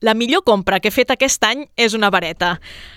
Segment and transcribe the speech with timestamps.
[0.00, 2.50] La millor compra que he fet aquest any és una vareta.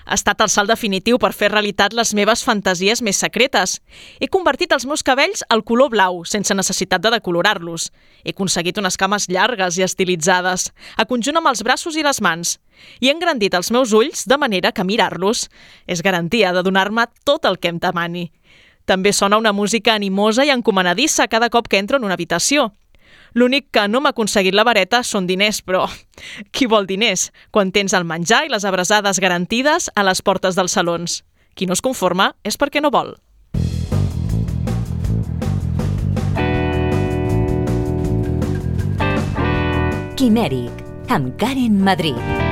[0.03, 3.77] Ha estat el salt definitiu per fer realitat les meves fantasies més secretes.
[4.19, 7.85] He convertit els meus cabells al color blau, sense necessitat de decolorar-los.
[8.25, 12.57] He aconseguit unes cames llargues i estilitzades, a conjunt amb els braços i les mans.
[12.99, 15.47] I he engrandit els meus ulls de manera que mirar-los
[15.87, 18.27] és garantia de donar-me tot el que em demani.
[18.83, 22.73] També sona una música animosa i encomanadissa cada cop que entro en una habitació.
[23.33, 25.85] L'únic que no m'ha aconseguit la vareta són diners, però
[26.53, 30.77] qui vol diners quan tens el menjar i les abrasades garantides a les portes dels
[30.77, 31.23] salons?
[31.55, 33.15] Qui no es conforma és perquè no vol.
[40.19, 40.83] Quimèric,
[41.15, 42.48] amb Karen Madrid.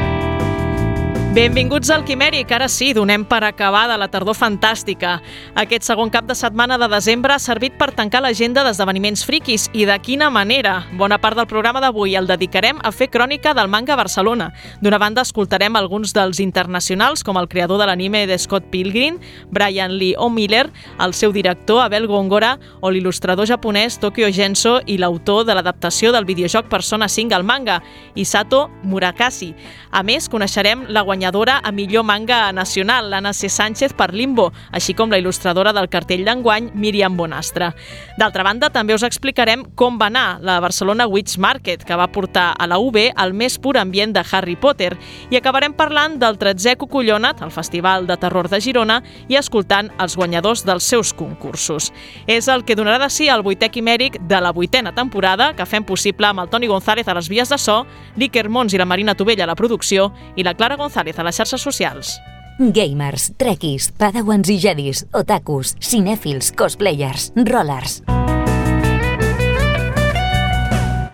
[1.38, 2.50] Benvinguts al Quimèric.
[2.50, 5.20] Ara sí, donem per acabada la tardor fantàstica.
[5.62, 9.86] Aquest segon cap de setmana de desembre ha servit per tancar l'agenda d'esdeveniments friquis i
[9.86, 10.80] de quina manera.
[10.98, 14.48] Bona part del programa d'avui el dedicarem a fer crònica del manga Barcelona.
[14.82, 19.22] D'una banda, escoltarem alguns dels internacionals, com el creador de l'anime de Scott Pilgrim,
[19.54, 20.72] Brian Lee O'Miller,
[21.06, 26.26] el seu director, Abel Gongora, o l'il·lustrador japonès Tokyo Genso i l'autor de l'adaptació del
[26.26, 27.84] videojoc Persona 5 al manga,
[28.16, 29.54] Isato Murakami.
[29.94, 31.27] A més, coneixerem la guanyadora
[31.64, 33.50] a millor manga nacional, l'Anna C.
[33.50, 37.74] Sánchez per Limbo, així com la il·lustradora del cartell d'enguany, Míriam Bonastre.
[38.18, 42.56] D'altra banda, també us explicarem com va anar la Barcelona Witch Market, que va portar
[42.58, 44.98] a la UB el més pur ambient de Harry Potter,
[45.30, 50.16] i acabarem parlant del 13è Cucullonat, el Festival de Terror de Girona, i escoltant els
[50.16, 51.92] guanyadors dels seus concursos.
[52.26, 55.84] És el que donarà de si el vuitè quimèric de la vuitena temporada, que fem
[55.84, 57.86] possible amb el Toni González a les vies de so,
[58.18, 61.40] l'Iker Mons i la Marina Tovella a la producció i la Clara González a les
[61.40, 62.18] xarxes socials.
[62.58, 68.02] Gamers, trekkies, padawans i jedis, otakus, cinèfils, cosplayers, rollers.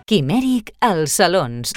[0.08, 1.76] Quimèric als salons.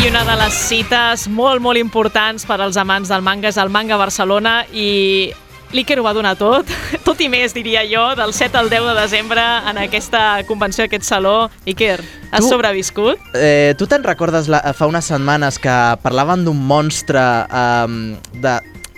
[0.00, 3.68] I una de les cites molt, molt importants per als amants del manga és el
[3.68, 5.28] Manga Barcelona i
[5.72, 6.66] l'Iker ho va donar tot,
[7.06, 11.04] tot i més, diria jo, del 7 al 10 de desembre en aquesta convenció, aquest
[11.06, 11.50] saló.
[11.70, 12.00] Iker,
[12.32, 13.18] has Tu- sobreviscut?
[13.34, 17.22] Eh, tu te'n recordes la, fa unes setmanes que parlaven d'un monstre
[17.54, 17.96] um,
[18.42, 18.56] de,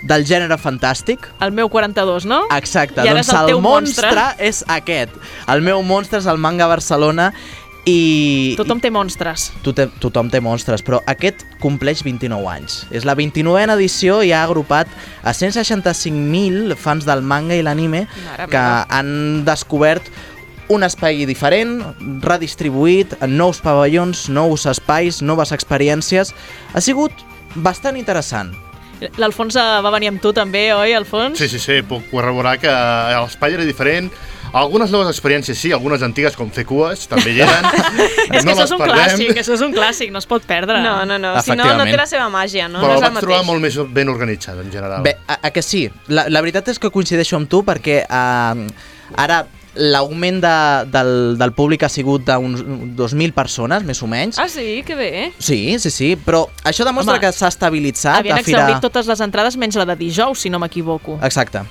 [0.09, 1.29] del gènere fantàstic?
[1.45, 2.43] El meu 42, no?
[2.57, 4.49] Exacte, I ara doncs és el el, monstre, monstre.
[4.49, 5.19] és aquest.
[5.53, 7.31] El meu monstre és el manga Barcelona
[7.89, 8.55] i...
[8.59, 9.49] Tothom té monstres.
[9.65, 12.83] Tu te, tothom té monstres, però aquest compleix 29 anys.
[12.95, 14.91] És la 29a edició i ha agrupat
[15.23, 18.07] a 165.000 fans del manga i l'anime
[18.51, 20.13] que han descobert
[20.73, 21.81] un espai diferent,
[22.23, 26.31] redistribuït, en nous pavellons, nous espais, noves experiències.
[26.73, 27.13] Ha sigut
[27.55, 28.55] bastant interessant.
[29.19, 31.41] L'Alfons va venir amb tu també, oi, Alfons?
[31.41, 34.13] Sí, sí, sí, puc corroborar que l'espai era diferent.
[34.53, 37.69] Algunes noves experiències sí, algunes antigues com fer cues també hi eren.
[38.37, 40.29] és que no això les és un perdem, clàssic, això és un clàssic, no es
[40.29, 40.83] pot perdre.
[40.85, 41.33] No, no, no.
[41.41, 42.83] Si no, no té la seva màgia, no?
[42.85, 45.01] Però no el és el vaig trobar molt més ben organitzat en general.
[45.07, 45.87] Bé, a, a que sí?
[46.13, 48.69] La, la veritat és que coincideixo amb tu perquè uh,
[49.25, 49.43] ara
[49.75, 50.57] l'augment de,
[50.93, 52.61] del, del públic ha sigut d'uns
[52.99, 54.37] 2.000 persones, més o menys.
[54.37, 54.83] Ah, sí?
[54.85, 55.13] Que bé.
[55.41, 58.67] Sí, sí, sí, però això demostra Home, que s'ha estabilitzat Havien a Fira...
[58.85, 61.17] totes les entrades menys la de dijous, si no m'equivoco.
[61.25, 61.65] Exacte,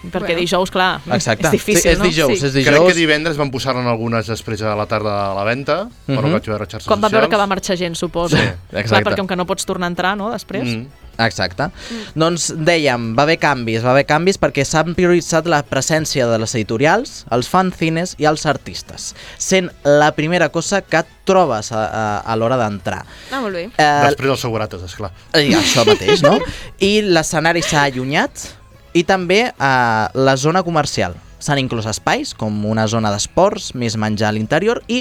[0.00, 0.40] Perquè Bueno.
[0.40, 1.44] dijous, clar, exacte.
[1.46, 2.04] és difícil, sí, és no?
[2.04, 2.46] dijous, Sí.
[2.46, 2.88] és Crec dijous.
[2.88, 6.16] que divendres van posar-ne algunes després a la tarda a la venda, mm -hmm.
[6.18, 8.36] però vaig veure a xarxes Quan va veure que va marxar gent, suposo.
[8.36, 10.64] Sí, Clar, perquè com que no pots tornar a entrar, no, després?
[10.64, 10.86] Mm.
[11.18, 11.68] Exacte.
[12.14, 16.54] Doncs dèiem, va haver canvis, va haver canvis perquè s'han prioritzat la presència de les
[16.54, 22.18] editorials, els fanzines i els artistes, sent la primera cosa que et trobes a, a,
[22.20, 23.04] a l'hora d'entrar.
[23.30, 23.70] Ah, molt bé.
[23.76, 25.12] Eh, Després els segurates, esclar.
[25.34, 26.38] I això mateix, no?
[26.80, 28.59] I l'escenari s'ha allunyat
[28.94, 31.14] i també eh, la zona comercial.
[31.40, 34.98] S'han inclòs espais, com una zona d'esports, més menjar a l'interior, i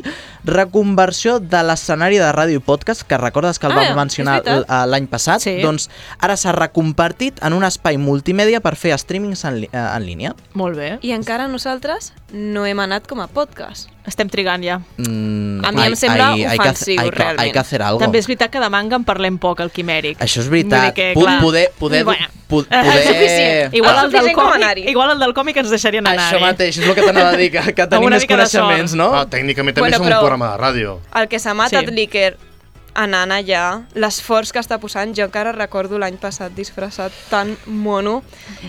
[0.48, 4.62] reconversió de l'escenari de ràdio i podcast, que recordes que el Ah, vam mencionar eh,
[4.88, 5.44] l'any passat?
[5.44, 5.58] Sí.
[5.60, 5.90] Doncs
[6.20, 10.34] ara s'ha recompartit en un espai multimèdia per fer streamings en, eh, en línia.
[10.54, 10.94] Molt bé.
[11.02, 13.90] I encara nosaltres no hem anat com a podcast.
[14.10, 14.80] Estem trigant ja.
[14.98, 17.54] Mm, A mi em sembla ofensiu, hay, que, hay realment.
[17.54, 18.00] que hacer algo.
[18.02, 20.18] També és veritat que de manga en parlem poc, al Quimèric.
[20.20, 20.94] Això és veritat.
[20.96, 23.04] que, clar, poder, poder, bueno, eh, poder...
[23.06, 23.74] suficient.
[23.76, 26.34] Igual Ah, el del còmic, igual el del còmic ens deixarien anar.
[26.34, 29.14] Això mateix, és el que t'anava a dir, que, que tenim més coneixements, no?
[29.14, 31.00] Ah, tècnicament també Bueno, som un programa de ràdio.
[31.16, 31.86] El que s'ha matat Sí.
[31.86, 32.36] sí.
[33.00, 33.64] Anant allà,
[33.96, 38.20] l'esforç que està posant, jo encara recordo l'any passat disfressat tan mono.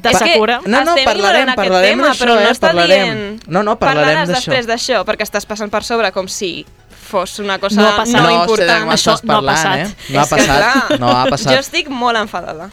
[0.02, 0.60] De Sakura.
[0.66, 3.14] No, no, estem parlarem- parlarem tema, d'això, però no eh, està parlarem.
[3.14, 3.48] dient...
[3.48, 4.50] No, no, parlarem Parlaràs d'això.
[4.52, 6.64] després d'això, perquè estàs passant per sobre com si
[7.10, 8.16] fos una cosa No ha passat.
[8.16, 8.84] no, no important.
[8.86, 9.78] què Això m'estàs no ha parlant, passat.
[9.80, 10.14] eh?
[10.14, 11.52] No ha que, passat, clar, no ha passat.
[11.52, 12.70] Jo estic molt enfadada.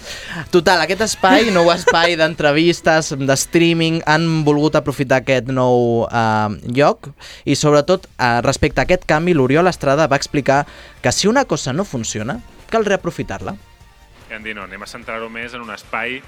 [0.54, 7.10] Total, aquest espai, nou espai d'entrevistes, de streaming, han volgut aprofitar aquest nou eh, lloc
[7.46, 10.66] i sobretot eh, respecte a aquest canvi, l'Oriol Estrada va explicar
[11.02, 12.40] que si una cosa no funciona,
[12.70, 13.56] cal reaprofitar-la.
[14.30, 16.22] I han dit, no, anem a centrar-ho més en un espai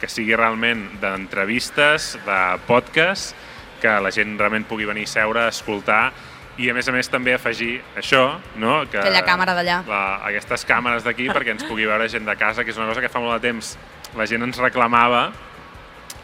[0.00, 3.32] que sigui realment d'entrevistes, de podcast,
[3.80, 6.12] que la gent realment pugui venir a seure, a escoltar
[6.58, 8.78] i a més a més també afegir això, no?
[8.90, 9.82] que Aquella càmera d'allà.
[10.28, 13.12] aquestes càmeres d'aquí perquè ens pugui veure gent de casa, que és una cosa que
[13.12, 13.76] fa molt de temps
[14.16, 15.30] la gent ens reclamava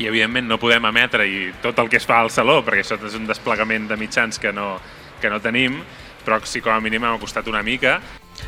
[0.01, 2.97] i evidentment no podem emetre i tot el que es fa al saló, perquè això
[2.97, 4.79] és un desplegament de mitjans que no,
[5.21, 5.83] que no tenim,
[6.25, 8.01] però sí com a mínim hem acostat una mica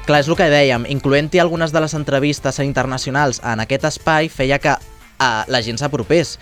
[0.07, 4.59] Clar, és el que dèiem, incloent-hi algunes de les entrevistes internacionals en aquest espai, feia
[4.59, 4.75] que
[5.19, 6.37] uh, la gent s'apropés.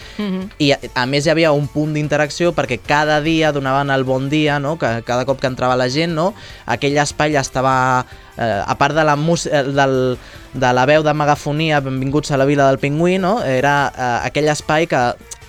[0.58, 4.28] I a, a més hi havia un punt d'interacció perquè cada dia donaven el bon
[4.32, 4.76] dia, no?
[4.78, 6.32] que cada cop que entrava la gent, no?
[6.66, 8.04] aquell espai estava,
[8.36, 10.16] eh, a part de la, mus eh, del,
[10.54, 13.40] de la veu de megafonia, benvinguts a la vila del pingüí, no?
[13.42, 15.02] era eh, aquell espai que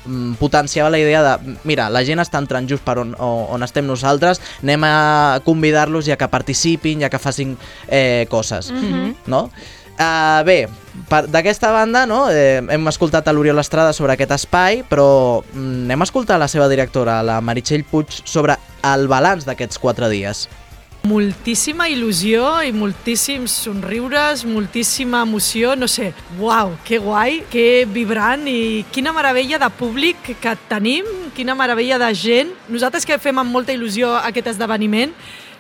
[0.05, 3.87] mm, potenciava la idea de mira, la gent està entrant just per on, on estem
[3.87, 4.95] nosaltres, anem a
[5.45, 7.55] convidar-los ja que participin, ja que facin
[7.87, 8.73] eh, coses,
[9.27, 9.47] no?
[9.93, 10.57] Uh, bé,
[11.29, 16.01] d'aquesta banda no, eh, hem escoltat a l'Oriol Estrada sobre aquest espai, però mm, anem
[16.01, 18.57] a escoltar la seva directora, la Meritxell Puig, sobre
[18.89, 20.47] el balanç d'aquests quatre dies.
[21.03, 28.85] Moltíssima il·lusió i moltíssims somriures, moltíssima emoció, no sé, uau, que guai, que vibrant i
[28.95, 32.53] quina meravella de públic que tenim, quina meravella de gent.
[32.71, 35.11] Nosaltres que fem amb molta il·lusió aquest esdeveniment,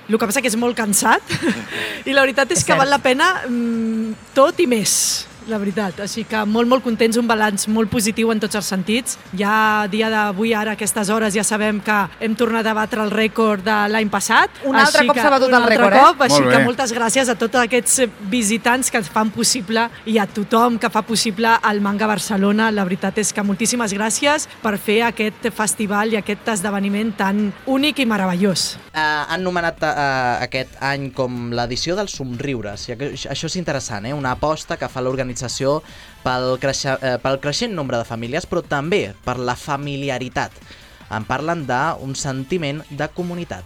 [0.09, 1.35] el que passa que és molt cansat
[2.09, 4.95] i la veritat és, És que val la pena mm, tot i més
[5.47, 5.99] la veritat.
[6.05, 9.17] Així que molt, molt contents, un balanç molt positiu en tots els sentits.
[9.37, 13.01] Ja a dia d'avui, ara, a aquestes hores, ja sabem que hem tornat a batre
[13.03, 14.49] el rècord de l'any passat.
[14.63, 15.99] Un altre Així cop que- s'ha batut el altre rècord, eh?
[15.99, 16.63] cop, Així Molt que bé.
[16.65, 21.01] moltes gràcies a tots aquests visitants que ens fan possible i a tothom que fa
[21.01, 22.71] possible el Manga Barcelona.
[22.71, 27.99] La veritat és que moltíssimes gràcies per fer aquest festival i aquest esdeveniment tan únic
[27.99, 28.77] i meravellós.
[28.93, 32.87] Uh, han nomenat uh, aquest any com l'edició dels somriures.
[32.89, 34.13] I això això és interessant, eh?
[34.13, 35.32] una aposta que fa l'organització
[36.23, 40.51] pel, creixe, uh, pel creixent nombre de famílies, però també per la familiaritat.
[41.13, 43.63] En parlen d'un sentiment de comunitat.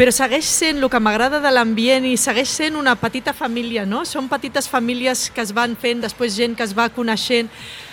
[0.00, 4.04] Però segueix sent el que m'agrada de l'ambient i segueix sent una petita família, no?
[4.08, 7.50] Són petites famílies que es van fent, després gent que es va coneixent.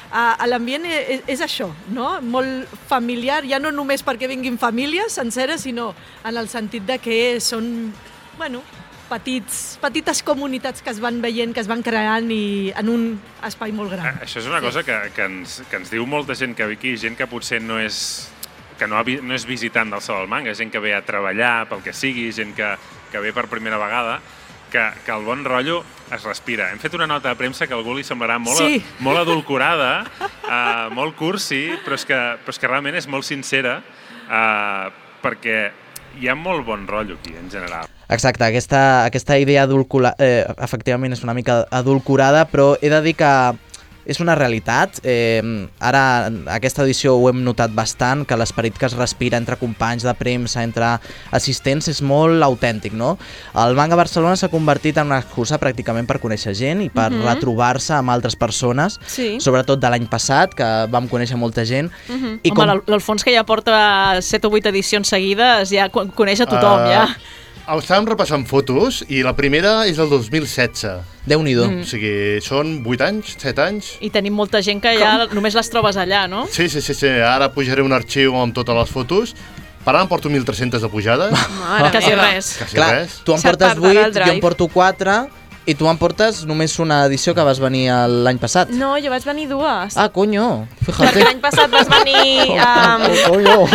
[0.08, 2.14] Uh, l'ambient és, és això, no?
[2.24, 5.90] Molt familiar, ja no només perquè vinguin famílies senceres, sinó
[6.24, 7.92] en el sentit de que són,
[8.38, 8.64] bueno,
[9.10, 13.06] petits, petites comunitats que es van veient, que es van creant i en un
[13.48, 14.06] espai molt gran.
[14.06, 16.78] Eh, Això és una cosa que, que, ens, que ens diu molta gent que ve
[16.80, 18.30] aquí, gent que potser no és
[18.78, 21.66] que no, ha no és visitant del Sol del Manga, gent que ve a treballar
[21.70, 22.76] pel que sigui, gent que,
[23.12, 24.20] que ve per primera vegada,
[24.70, 25.80] que, que el bon rotllo
[26.14, 26.68] es respira.
[26.72, 28.82] Hem fet una nota de premsa que a algú li semblarà molt, Sí.
[29.00, 33.80] molt adulcorada, uh, molt cursi, però és, que, però és que realment és molt sincera,
[34.28, 34.92] uh,
[35.24, 35.72] perquè
[36.20, 37.88] hi ha molt bon rotllo aquí, en general.
[38.10, 43.16] Exacte, aquesta, aquesta idea adulcula, eh, efectivament és una mica adulcorada, però he de dir
[43.20, 43.32] que
[44.08, 45.02] és una realitat.
[45.04, 45.42] Eh,
[45.84, 50.14] ara, aquesta edició ho hem notat bastant, que l'esperit que es respira entre companys de
[50.16, 50.94] premsa, entre
[51.36, 53.18] assistents, és molt autèntic, no?
[53.54, 57.94] El Manga Barcelona s'ha convertit en una excusa pràcticament per conèixer gent i per retrobar-se
[57.98, 59.38] amb altres persones, Sí.
[59.44, 61.92] sobretot de l'any passat, que vam conèixer molta gent.
[62.44, 66.40] I Home, l'Al- l'Alfons, que ja porta 7 o 8 edicions seguides, ja co- coneix
[66.42, 67.18] a tothom, Ah, ja.
[67.68, 71.02] Estàvem repassant fotos i la primera és del 2016.
[71.28, 71.66] Déu-n'hi-do.
[71.68, 71.82] Mm.
[71.84, 72.12] O sigui,
[72.46, 73.90] són 8 anys, 7 anys.
[74.00, 76.46] I tenim molta gent que ja només les trobes allà, no?
[76.48, 77.12] Sí, sí, sí, sí.
[77.12, 79.36] Ara pujaré un arxiu amb totes les fotos.
[79.84, 81.28] Per ara em porto 1.300 de pujada.
[81.60, 82.30] Mare Quasi meva.
[82.32, 82.54] res.
[82.62, 83.20] Quasi Clar, res.
[83.28, 85.18] tu en Se't portes perdrà el 8, jo en porto 4
[85.68, 87.90] i tu en portes només una edició que vas venir
[88.24, 88.70] l'any passat.
[88.72, 89.98] No, jo vaig venir dues.
[90.00, 91.24] Ah, coño, Perquè fíjate.
[91.28, 92.56] l'any passat vas venir...
[92.56, 93.68] Um, Oh, coño.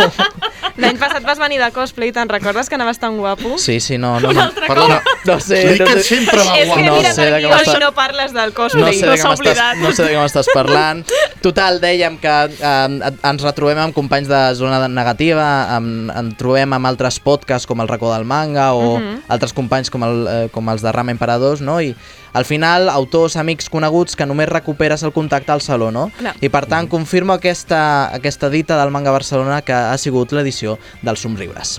[0.81, 3.59] l'any passat vas venir de cosplay, te'n recordes que anaves tan guapo?
[3.61, 4.47] Sí, sí, no, no, no.
[4.67, 6.15] Perdona, No sé, Dic no que sé.
[6.17, 6.81] sempre va guapo.
[6.81, 8.93] No mira sé de què aquí m'està- hoy no parles del No cosplay.
[8.97, 9.77] sé, de no què s'ha m'estàs, oblidat.
[9.77, 11.05] no sé de què m'estàs parlant.
[11.45, 16.89] Total, dèiem que eh, ens retrobem amb companys de zona negativa, amb, ens trobem amb
[16.89, 18.97] altres podcasts com el Racó del Manga o
[19.29, 21.79] altres companys com, el, eh, com els de Rama Emperadors, no?
[21.83, 21.95] I
[22.33, 26.07] al final, autors, amics coneguts que només recuperes el contacte al saló, no?
[26.17, 26.33] Clar.
[26.41, 31.21] I per tant, confirmo aquesta, aquesta dita del Manga Barcelona que ha sigut l'edició dels
[31.21, 31.77] somriures.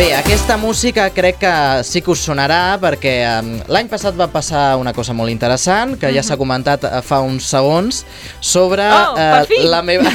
[0.00, 1.50] Bé, aquesta música crec que
[1.84, 6.08] sí que us sonarà perquè um, l'any passat va passar una cosa molt interessant que
[6.14, 7.98] ja s'ha comentat uh, fa uns segons
[8.40, 9.58] sobre Oh, per fi!
[9.68, 10.08] la meva...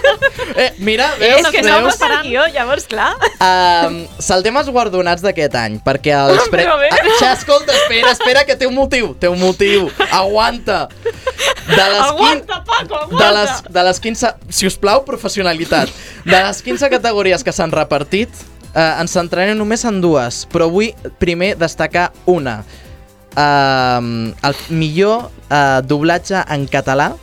[0.62, 1.46] eh, mira, veus?
[1.46, 1.96] És que no veus?
[1.96, 3.08] passa el guió, llavors, clar.
[3.40, 6.52] Um, saltem els guardonats d'aquest any, perquè els...
[6.52, 6.66] Pre...
[6.66, 7.00] Però a veure.
[7.00, 9.88] Ah, ja, escolta, espera, espera, que té un motiu, té un motiu.
[10.12, 10.90] Aguanta.
[11.72, 13.24] De les Aguanta, Paco, aguanta.
[13.24, 14.36] De les, de les 15...
[14.60, 15.88] Si us plau, professionalitat.
[16.28, 20.92] De les 15 categories que s'han repartit, eh, ens centrarem només en dues, però vull
[21.22, 22.62] primer destacar una.
[23.32, 27.14] Uh, el millor uh, doblatge en català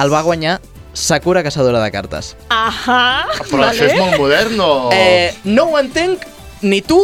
[0.00, 0.54] el va guanyar
[0.96, 2.34] Sakura Caçadora de Cartes.
[2.48, 4.70] Ahà, Però això és molt modern o...
[4.96, 6.24] Eh, no ho entenc
[6.64, 6.98] ni tu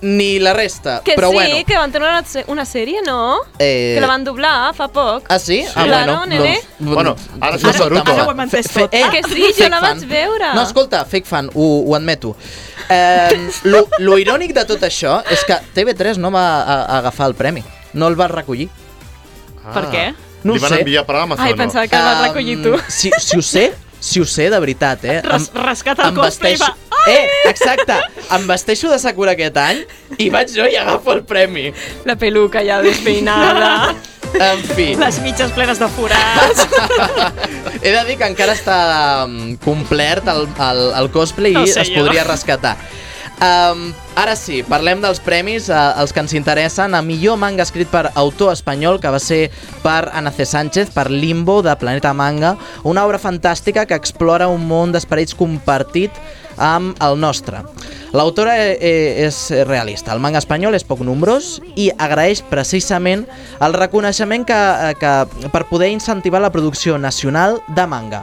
[0.00, 1.56] ni la resta, Que però sí, bueno.
[1.66, 3.40] que van tenir una, una sèrie, no?
[3.58, 5.24] Eh, Que la van doblar fa poc.
[5.28, 5.64] Ah, sí?
[5.74, 6.60] Ah, Claro, nene.
[6.78, 8.12] Bueno, ara és no un soc Naruto.
[8.12, 8.34] Ara ho fan.
[8.36, 8.94] hem entès tot.
[8.94, 10.52] eh, Que sí, jo la vaig veure.
[10.54, 12.36] No, escolta, fake fan, ho, ho admeto.
[12.88, 17.26] Eh, lo, lo irònic de tot això és que TV3 no va a, a agafar
[17.28, 17.64] el premi.
[17.94, 18.68] No el va recollir.
[19.64, 19.72] Ah.
[19.74, 20.06] Per què?
[20.44, 20.78] No Li van sé.
[20.84, 21.56] enviar per Amazon, Ai, no?
[21.58, 22.74] pensava que el vas recollir tu.
[22.74, 25.20] Um, si, si ho sé, si ho sé, de veritat, eh?
[25.24, 26.74] Res, rescata el cosplay i va...
[27.08, 27.94] Eh, exacte.
[28.34, 29.82] Em vesteixo de Sakura aquest any
[30.20, 31.70] i vaig jo i agafo el premi.
[32.08, 33.72] La peluca ja despeinada.
[34.28, 34.90] En fi.
[35.00, 36.66] Les mitges plenes de forats.
[37.82, 38.76] He de dir que encara està
[39.24, 42.02] um, complert el, el, el cosplay No i es jo.
[42.02, 42.74] podria rescatar.
[43.38, 46.96] Um, ara sí, parlem dels premis, uh, els que ens interessen.
[46.98, 49.52] A millor manga escrit per autor espanyol, que va ser
[49.84, 50.46] per Ana C.
[50.48, 56.18] Sánchez, per Limbo, de Planeta Manga, una obra fantàstica que explora un món d'esperits compartit
[56.58, 57.62] amb el nostre.
[58.16, 63.26] L'autora eh, eh, és realista, el manga espanyol és poc nombrós i agraeix precisament
[63.60, 68.22] el reconeixement que, eh, que per poder incentivar la producció nacional de manga.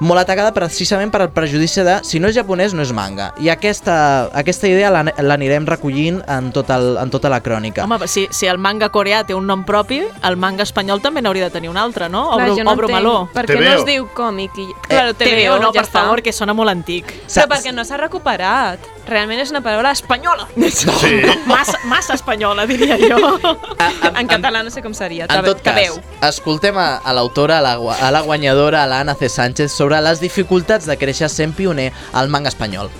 [0.00, 3.34] Molt atacada precisament per al prejudici de si no és japonès no és manga.
[3.44, 7.84] I aquesta, aquesta idea l'an- l'anirem recollint en, tot el, en tota la crònica.
[7.84, 11.50] Home, si, si el manga coreà té un nom propi, el manga espanyol també n'hauria
[11.50, 12.24] de tenir un altre, no?
[12.32, 13.14] Clar, Obro, jo no obro entenc meló.
[13.36, 14.56] Per què no es diu còmic?
[14.56, 14.66] I...
[14.88, 16.00] Claro, TVO, no, ja per està.
[16.00, 17.12] favor, que sona molt antic.
[17.12, 18.86] Però Saps- perquè no s'ha recuperat.
[19.08, 20.48] Realment és una paraula espanyola.
[20.56, 21.20] Sí.
[21.50, 23.36] Massa, massa espanyola, diria jo.
[24.20, 25.28] En català no sé com seria.
[25.28, 29.14] En tot cas, escoltem a, a l'autora, a, la, a la guanyadora, a la Ana
[29.14, 29.28] C.
[29.28, 32.90] Sánchez, sobre les dificultats de créixer sent pioner al manga espanyol.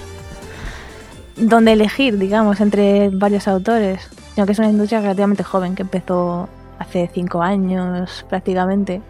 [1.40, 6.49] donde elegir, digamos, entre varios autores, sino que es una industria relativamente joven que empezó
[6.79, 9.00] hace cinco años prácticamente.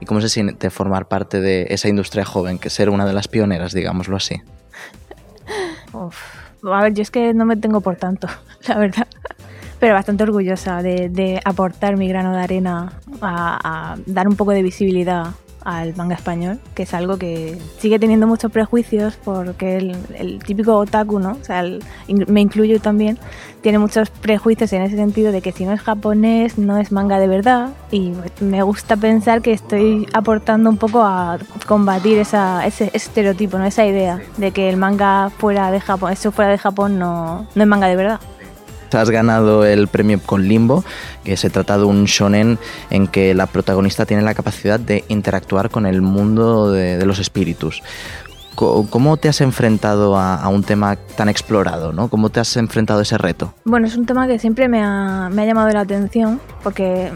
[0.00, 3.28] ¿Y cómo se siente formar parte de esa industria joven, que ser una de las
[3.28, 4.42] pioneras, digámoslo así?
[5.96, 6.16] Uf.
[6.62, 8.28] A ver, yo es que no me tengo por tanto,
[8.68, 9.06] la verdad.
[9.78, 14.52] Pero bastante orgullosa de, de aportar mi grano de arena a, a dar un poco
[14.52, 15.34] de visibilidad
[15.66, 20.76] al manga español, que es algo que sigue teniendo muchos prejuicios porque el, el típico
[20.76, 21.32] otaku, ¿no?
[21.40, 21.82] O sea, el-
[22.28, 23.18] me incluyo también,
[23.62, 27.18] tiene muchos prejuicios en ese sentido de que si no es japonés no es manga
[27.18, 32.90] de verdad y me gusta pensar que estoy aportando un poco a combatir esa, ese
[32.92, 33.64] estereotipo, ¿no?
[33.64, 37.62] esa idea de que el manga fuera de Japón, eso fuera de Japón no, no
[37.62, 38.20] es manga de verdad.
[38.96, 40.84] Has ganado el premio con Limbo,
[41.24, 42.58] que se trata de un shonen
[42.90, 47.82] en que la protagonista tiene la capacidad de interactuar con el mundo de, los espíritus.
[48.54, 52.08] ¿Cómo te has enfrentado a, un tema tan explorado?
[52.08, 53.52] ¿Cómo te has enfrentado a ese reto?
[53.64, 57.12] Bueno, es un tema que siempre me ha, llamado la atención porque,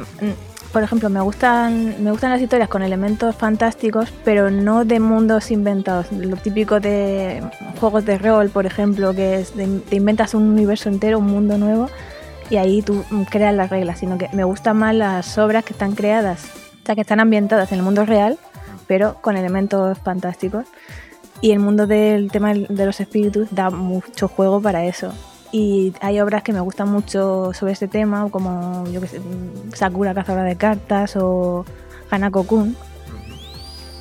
[0.72, 5.50] por ejemplo, me gustan, me gustan las historias con elementos fantásticos, pero no de mundos
[5.50, 6.12] inventados.
[6.12, 7.42] Lo típico de
[7.80, 11.58] juegos de rol, por ejemplo, que es de- te inventas un universo entero, un mundo
[11.58, 11.88] nuevo,
[12.50, 15.94] y ahí tú creas las reglas, sino que me gustan más las obras que están
[15.94, 16.44] creadas,
[16.82, 18.38] o sea, que están ambientadas en el mundo real,
[18.86, 20.66] pero con elementos fantásticos.
[21.40, 25.12] Y el mundo del tema de los espíritus da mucho juego para eso.
[25.52, 29.20] Y hay obras que me gustan mucho sobre este tema, como yo que sé,
[29.74, 31.64] Sakura Cazadora de Cartas o
[32.10, 32.76] Hanako Kun.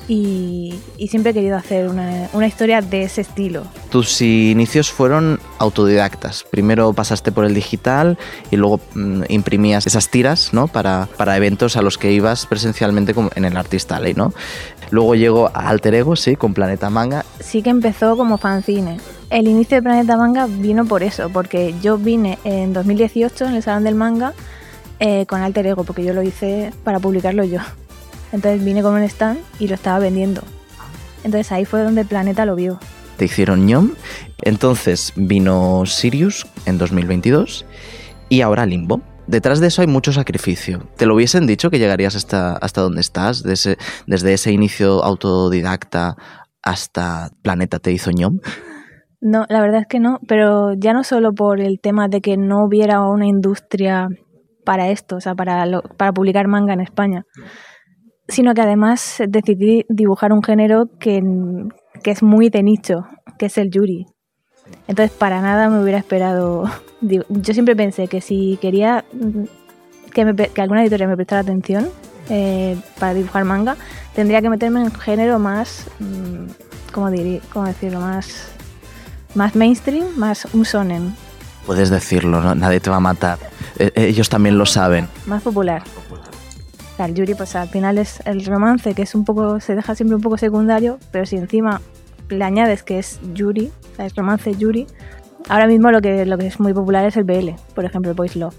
[0.06, 3.62] Y, y siempre he querido hacer una, una historia de ese estilo.
[3.90, 6.44] Tus inicios fueron autodidactas.
[6.50, 8.18] Primero pasaste por el digital
[8.50, 10.66] y luego mm, imprimías esas tiras ¿no?
[10.66, 14.34] para, para eventos a los que ibas presencialmente como en el Artist Alley, ¿no?
[14.90, 17.24] Luego llegó a Alter Ego, sí, con Planeta Manga.
[17.38, 18.98] Sí que empezó como fanzine.
[19.30, 23.62] El inicio de Planeta Manga vino por eso, porque yo vine en 2018 en el
[23.62, 24.34] Salón del Manga
[24.98, 27.60] eh, con Alter Ego, porque yo lo hice para publicarlo yo.
[28.32, 30.42] Entonces vine con un stand y lo estaba vendiendo.
[31.22, 32.80] Entonces ahí fue donde Planeta lo vio.
[33.16, 33.92] Te hicieron ñom.
[34.42, 37.66] Entonces vino Sirius en 2022
[38.28, 39.00] y ahora Limbo.
[39.26, 40.88] Detrás de eso hay mucho sacrificio.
[40.96, 43.44] ¿Te lo hubiesen dicho que llegarías hasta, hasta donde estás?
[43.44, 46.16] De ese- desde ese inicio autodidacta
[46.62, 48.40] hasta Planeta te hizo ñom.
[49.20, 52.36] No, la verdad es que no, pero ya no solo por el tema de que
[52.36, 54.08] no hubiera una industria
[54.64, 57.24] para esto, o sea, para, lo- para publicar manga en España,
[58.28, 61.22] sino que además decidí dibujar un género que,
[62.02, 63.04] que es muy de nicho,
[63.38, 64.06] que es el yuri.
[64.86, 66.64] Entonces, para nada me hubiera esperado.
[67.00, 69.04] Yo siempre pensé que si quería
[70.14, 71.88] que, me que alguna editorial me prestara atención
[72.28, 73.76] eh, para dibujar manga,
[74.14, 75.88] tendría que meterme en un género más.
[75.98, 78.00] mm, ¿Cómo, diría, cómo decirlo?
[78.00, 78.52] Más,
[79.34, 81.14] más mainstream, más un sonen,
[81.66, 82.54] Puedes decirlo, ¿no?
[82.54, 83.38] nadie te va a matar.
[83.78, 85.08] Eh, ellos también lo saben.
[85.26, 85.82] más popular.
[86.10, 89.60] O sea, el yuri, pues al final es el romance, que es un poco.
[89.60, 91.80] se deja siempre un poco secundario, pero si encima
[92.28, 94.86] le añades que es yuri, o sea, es romance yuri,
[95.48, 98.16] ahora mismo lo que, lo que es muy popular es el BL, por ejemplo, el
[98.16, 98.54] Boys Love.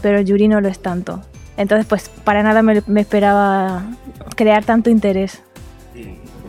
[0.00, 1.20] Pero el yuri no lo es tanto.
[1.56, 3.84] Entonces, pues para nada me, me esperaba
[4.36, 5.42] crear tanto interés.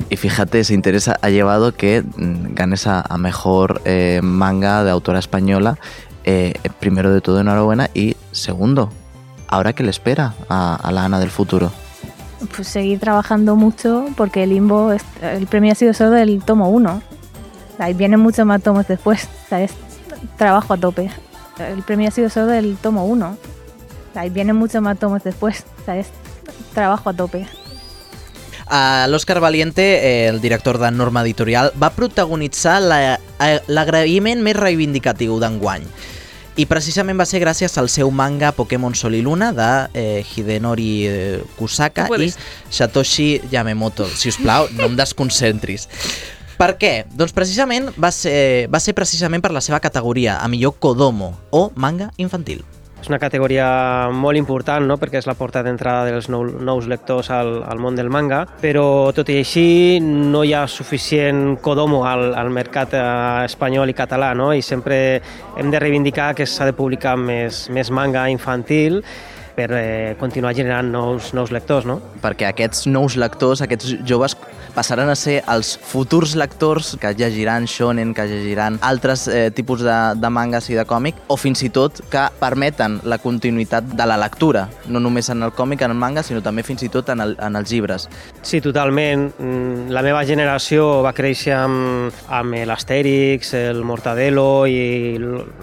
[0.10, 4.92] Y fíjate, ese interés ha llevado que mm, ganes a, a mejor eh, manga de
[4.92, 5.78] autora española.
[6.26, 7.90] Eh, primero de todo, enhorabuena.
[7.94, 8.90] Y segundo,
[9.48, 11.72] ¿ahora qué le espera a, a la Ana del futuro?
[12.56, 14.92] Pues seguir trabajando mucho porque el Limbo,
[15.22, 17.02] el premio ha sido solo del tomo 1.
[17.80, 19.28] Ahí vienen muchos más tomos después.
[19.46, 19.72] O sea, es
[20.38, 21.10] trabajo a tope.
[21.58, 23.38] El premio ha sido solo del tomo 1.
[24.16, 25.66] Ahí vienen muchos más tomos después.
[25.82, 26.08] O sea, es
[26.74, 27.48] trabajo a tope.
[28.70, 34.56] Uh, L'Òscar Valiente, eh, el director de Norma Editorial, va protagonitzar la- eh, l'agraïment més
[34.56, 35.84] reivindicatiu d'enguany.
[36.56, 41.08] I precisament va ser gràcies al seu manga Pokémon Sol i Luna de eh, Hidenori
[41.08, 42.36] eh, Kusaka i.
[42.70, 44.06] Satoshi Yamamoto.
[44.08, 45.88] Si us plau, no em desconcentris.
[46.58, 47.06] Per què?
[47.10, 51.72] Doncs precisament va ser, va ser precisament per la seva categoria, a millor Kodomo, o
[51.76, 52.62] manga infantil.
[53.04, 53.66] És una categoria
[54.16, 54.96] molt important, no?
[54.96, 59.12] perquè és la porta d'entrada dels nou, nous lectors al, al món del manga, però
[59.12, 63.04] tot i així no hi ha suficient Kodomo al, al mercat eh,
[63.44, 64.54] espanyol i català, no?
[64.56, 65.20] i sempre
[65.60, 69.02] hem de reivindicar que s'ha de publicar més, més manga infantil
[69.58, 71.84] per eh, continuar generant nous, nous lectors.
[71.84, 72.00] No?
[72.24, 74.38] perquè aquests nous lectors, aquests joves,
[74.74, 79.98] passaran a ser els futurs lectors que llegiran shonen, que llegiran altres eh, tipus de,
[80.18, 84.18] de mangas i de còmic, o fins i tot que permeten la continuïtat de la
[84.20, 87.22] lectura, no només en el còmic, en el manga, sinó també fins i tot en,
[87.24, 88.08] el, en els llibres.
[88.42, 89.30] Sí, totalment.
[89.38, 95.16] Mm, La meva generació va créixer amb, amb l'Astèrix, el Mortadelo i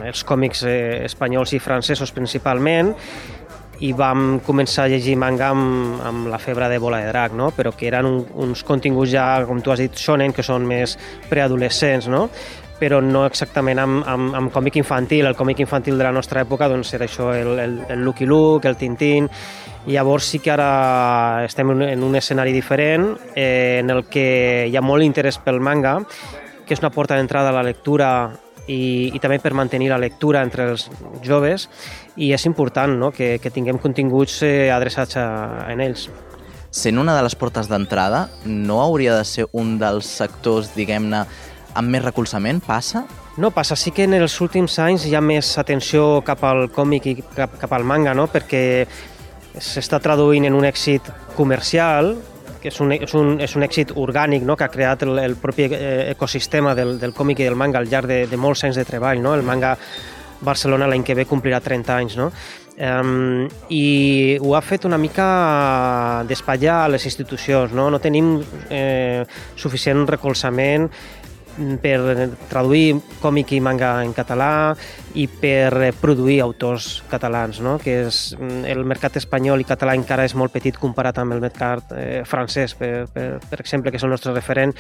[0.07, 2.95] els còmics eh, espanyols i francesos principalment
[3.81, 7.51] i vam començar a llegir manga amb, amb la febre de Bola de Drac, no?
[7.57, 10.99] però que eren un, uns continguts ja, com tu has dit, shonen, que són més
[11.31, 12.27] preadolescents, no?
[12.81, 15.27] però no exactament amb, amb, amb còmic infantil.
[15.29, 18.69] El còmic infantil de la nostra època doncs, era això, el, el, el Lucky Luke,
[18.69, 19.29] el Tintín,
[19.87, 24.83] Llavors sí que ara estem en- un escenari diferent eh, en el que hi ha
[24.85, 25.95] molt interès pel manga,
[26.67, 28.11] que és una porta d'entrada a la lectura
[28.69, 30.85] i, i també per mantenir la lectura entre els
[31.25, 31.65] joves
[32.17, 33.11] i és important no?
[33.15, 35.27] que, que tinguem continguts eh, adreçats a,
[35.67, 36.09] a ells.
[36.71, 41.25] Sent una de les portes d'entrada, no hauria de ser un dels sectors, diguem-ne,
[41.75, 42.61] amb més recolzament?
[42.63, 43.05] Passa?
[43.41, 47.07] No, passa sí que en els últims anys hi ha més atenció cap al còmic
[47.07, 48.27] i cap, cap al manga, no?
[48.31, 48.63] perquè
[49.59, 52.15] s'està traduint en un èxit comercial,
[52.61, 54.57] que és un, és un, és un èxit orgànic no?
[54.57, 57.89] que ha creat el, el propi eh, ecosistema del, del còmic i del manga al
[57.89, 59.23] llarg de, de molts anys de treball.
[59.23, 59.35] No?
[59.35, 59.77] El manga
[60.41, 62.17] Barcelona l'any que ve complirà 30 anys.
[62.19, 62.31] No?
[62.81, 67.75] Um, I ho ha fet una mica d'espatllar a les institucions.
[67.77, 68.39] No, no tenim
[68.71, 69.27] eh,
[69.57, 70.89] suficient recolzament
[71.83, 74.73] per traduir còmic i manga en català
[75.15, 77.79] i per produir autors catalans, no?
[77.83, 81.41] que és, mm, el mercat espanyol i català encara és molt petit comparat amb el
[81.43, 84.75] mercat eh, francès, per, per, per exemple, que és el nostre referent,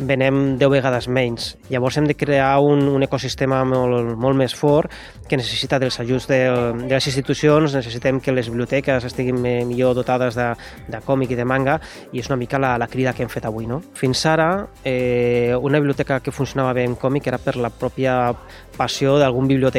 [0.00, 1.54] venem 10 vegades menys.
[1.70, 4.92] Llavors hem de crear un, un ecosistema molt, molt més fort
[5.28, 6.40] que necessita dels ajuts de,
[6.84, 10.50] de les institucions, necessitem que les biblioteques estiguin millor dotades de,
[10.88, 11.78] de còmic i de manga
[12.12, 13.68] i és una mica la, la crida que hem fet avui.
[13.70, 13.80] No?
[13.96, 18.34] Fins ara, eh, una biblioteca que funcionava bé en còmic era per la pròpia
[18.76, 19.69] passió d'algun bibliotecari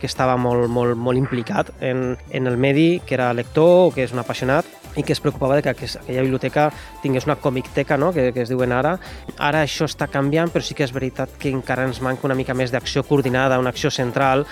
[0.00, 4.02] que estava molt, molt, molt implicat en, en el medi, que era lector o que
[4.04, 6.68] és un apassionat i que es preocupava de que aqu- aquella biblioteca
[7.02, 8.12] tingués una comicteca, no?
[8.12, 8.98] que, que es diuen ara.
[9.38, 12.54] Ara això està canviant, però sí que és veritat que encara ens manca una mica
[12.54, 14.44] més d'acció coordinada, una acció central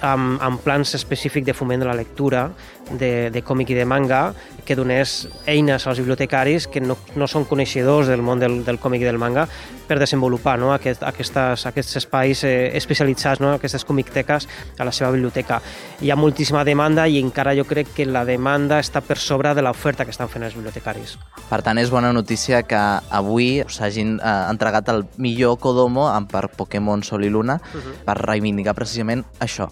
[0.00, 2.50] amb, amb plans específics de foment de la lectura,
[2.90, 7.44] de, de còmic i de manga, que donés eines als bibliotecaris que no, no són
[7.48, 9.46] coneixedors del món del, del còmic i del manga
[9.84, 10.72] per desenvolupar no?
[10.72, 13.52] Aquest, aquestes, aquests espais eh, especialitzats, no?
[13.54, 15.60] aquestes comicteques a la seva biblioteca.
[16.00, 19.64] Hi ha moltíssima demanda i encara jo crec que la demanda està per sobre de
[19.64, 21.18] l'oferta que estan fent els bibliotecaris.
[21.50, 22.80] Per tant, és bona notícia que
[23.10, 27.98] avui s'hagin eh, entregat el millor Kodomo per Pokémon Sol i Luna uh -huh.
[28.04, 29.68] per reivindicar precisament això.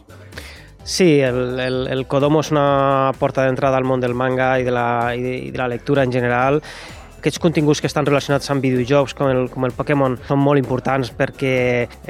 [0.84, 4.74] Sí, el, el, el Kodomo és una porta d'entrada al món del manga i de,
[4.74, 6.58] la, i de, i de la lectura en general
[7.22, 11.12] aquests continguts que estan relacionats amb videojocs com el, com el Pokémon són molt importants
[11.14, 11.52] perquè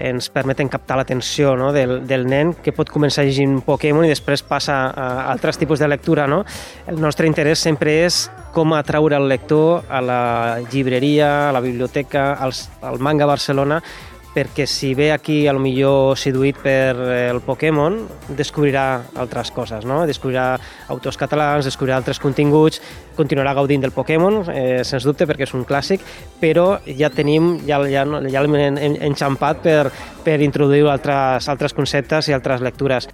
[0.08, 1.68] ens permeten captar l'atenció no?
[1.76, 5.90] del, del nen que pot començar llegint Pokémon i després passa a altres tipus de
[5.92, 6.24] lectura.
[6.24, 6.40] No?
[6.88, 8.22] El nostre interès sempre és
[8.56, 10.22] com atraure el lector a la
[10.72, 13.82] llibreria, a la biblioteca, als, al Manga Barcelona
[14.32, 17.98] perquè si ve aquí a lo millor seduït per el Pokémon,
[18.36, 20.02] descobrirà altres coses, no?
[20.08, 20.56] Descobrirà
[20.92, 22.80] autors catalans, descobrirà altres continguts,
[23.16, 26.00] continuarà gaudint del Pokémon, eh, sens dubte, perquè és un clàssic,
[26.40, 28.80] però ja tenim, ja, ja, ja l'hem
[29.12, 29.92] enxampat per,
[30.24, 33.08] per introduir altres, altres conceptes i altres lectures.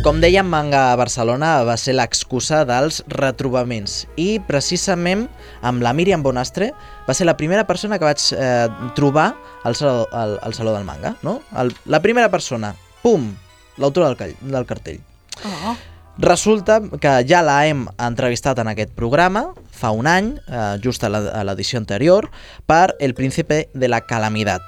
[0.00, 5.26] Com dèiem, Manga Barcelona va ser l'excusa dels retrobaments i precisament
[5.60, 6.70] amb la Míriam Bonastre
[7.04, 9.34] va ser la primera persona que vaig eh, trobar
[9.68, 11.42] al Saló, al, al Saló del Manga, no?
[11.52, 13.28] El, la primera persona, pum,
[13.76, 15.02] l'autora del, del cartell.
[15.44, 15.76] Oh.
[16.24, 21.12] Resulta que ja la hem entrevistat en aquest programa fa un any, eh, just a
[21.12, 22.32] l'edició anterior,
[22.64, 24.64] per El príncipe de la calamitat.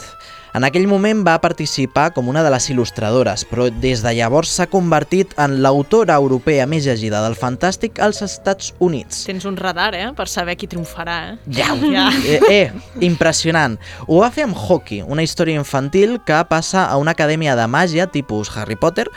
[0.53, 4.67] En aquell moment va participar com una de les il·lustradores, però des de llavors s'ha
[4.69, 9.23] convertit en l'autora europea més llegida del fantàstic als Estats Units.
[9.25, 11.39] Tens un radar, eh?, per saber qui triomfarà, eh?
[11.57, 12.11] Ja, ja.
[12.29, 13.79] Eh, eh, impressionant.
[14.05, 18.11] Ho va fer amb Hockey, una història infantil que passa a una acadèmia de màgia
[18.13, 19.09] tipus Harry Potter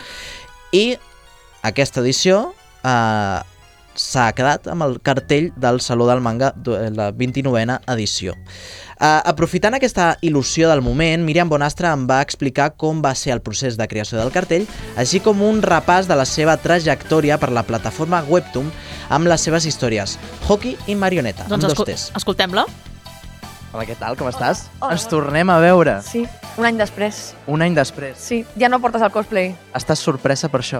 [0.71, 0.95] i
[1.67, 2.45] aquesta edició
[2.79, 3.43] eh,
[3.99, 8.35] s'ha quedat amb el cartell del Saló del Manga de la 29a edició.
[8.95, 13.41] Uh, aprofitant aquesta il·lusió del moment, Míriam Bonastre em va explicar com va ser el
[13.43, 17.65] procés de creació del cartell, així com un repàs de la seva trajectòria per la
[17.67, 18.71] plataforma Webtoon
[19.09, 22.65] amb les seves històries, Hockey i Marioneta, Doncs amb dos escol escoltem-la.
[23.75, 24.15] Hola, què tal?
[24.15, 24.69] Com estàs?
[24.79, 24.95] Hola.
[24.95, 25.97] Ens tornem a veure.
[26.05, 26.21] Sí,
[26.55, 27.33] un any després.
[27.51, 28.15] Un any després.
[28.15, 29.51] Sí, ja no portes el cosplay.
[29.75, 30.79] Estàs sorpresa per això?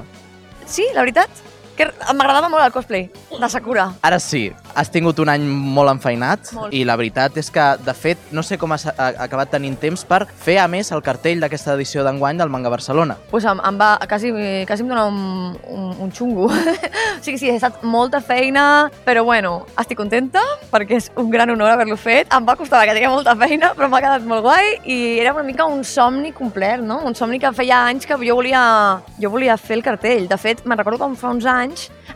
[0.64, 1.44] Sí, la veritat?
[1.76, 3.90] Que m'agradava molt el cosplay de Sakura.
[4.06, 6.74] Ara sí, has tingut un any molt enfeinat Molt.
[6.76, 10.06] i la veritat és que, de fet, no sé com has ha acabat tenint temps
[10.08, 13.18] per fer, a més, el cartell d'aquesta edició d'enguany del Manga Barcelona.
[13.32, 14.32] pues em, em va, quasi,
[14.68, 16.46] quasi em dona un, un, un xungo.
[17.20, 21.50] o sigui, sí, ha estat molta feina, però bueno, estic contenta perquè és un gran
[21.50, 22.32] honor haver-lo fet.
[22.34, 25.44] Em va costar que tenia molta feina, però m'ha quedat molt guai i era una
[25.44, 27.02] mica un somni complet, no?
[27.06, 30.28] Un somni que feia anys que jo volia, jo volia fer el cartell.
[30.30, 31.65] De fet, me'n recordo com fa uns anys,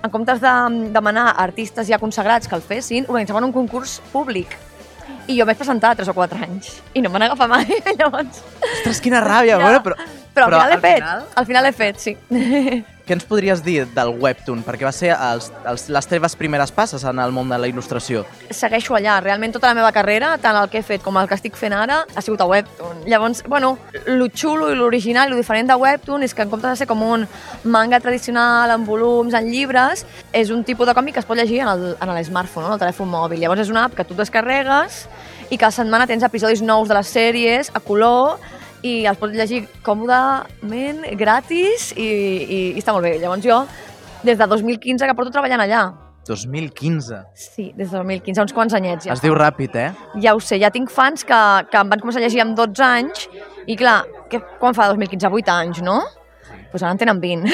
[0.03, 0.53] en comptes de
[0.93, 4.55] demanar a artistes ja consagrats que el fessin, organitzaven un concurs públic.
[5.29, 7.65] I jo m'he presentat 3 o 4 anys i no me n'agafa mai,
[7.99, 8.41] llavors...
[8.79, 9.63] Ostres, quina ràbia, Ja.
[9.63, 9.95] bueno, però...
[10.34, 12.18] Però, al final l'he fet, final, al final l'he fet, sí.
[13.10, 14.60] què ens podries dir del webtoon?
[14.62, 18.22] Perquè va ser els, els, les teves primeres passes en el món de la il·lustració.
[18.54, 21.34] Segueixo allà, realment tota la meva carrera, tant el que he fet com el que
[21.34, 23.02] estic fent ara, ha sigut a Webtoon.
[23.10, 23.72] Llavors, bueno,
[24.06, 27.02] lo xulo i l'original, lo diferent de Webtoon és que en comptes de ser com
[27.02, 27.26] un
[27.63, 31.63] manga tradicional en volums, en llibres, és un tipus de còmic que es pot llegir
[31.65, 33.39] en el- en en el telèfon mòbil.
[33.42, 35.08] Llavors és una app que tu descarregues
[35.50, 38.38] i cada setmana tens episodis nous de les sèries a color
[38.84, 43.18] i els pots llegir còmodament, gratis i, i, i està molt bé.
[43.22, 43.63] Llavors jo,
[44.24, 45.88] des de 2015 que porto treballant allà.
[46.30, 47.24] 2015.
[47.34, 49.15] Sí, des de 2015, uns quants anyets ja.
[49.15, 49.89] Es diu ràpid, eh?
[50.22, 51.39] Ja ho sé, ja tinc fans que,
[51.72, 53.26] que em van començar a llegir amb 12 anys
[53.65, 55.32] i clar, que, quan fa 2015?
[55.42, 56.00] 8 anys, no?
[56.69, 57.49] Doncs pues ara en tenen 20.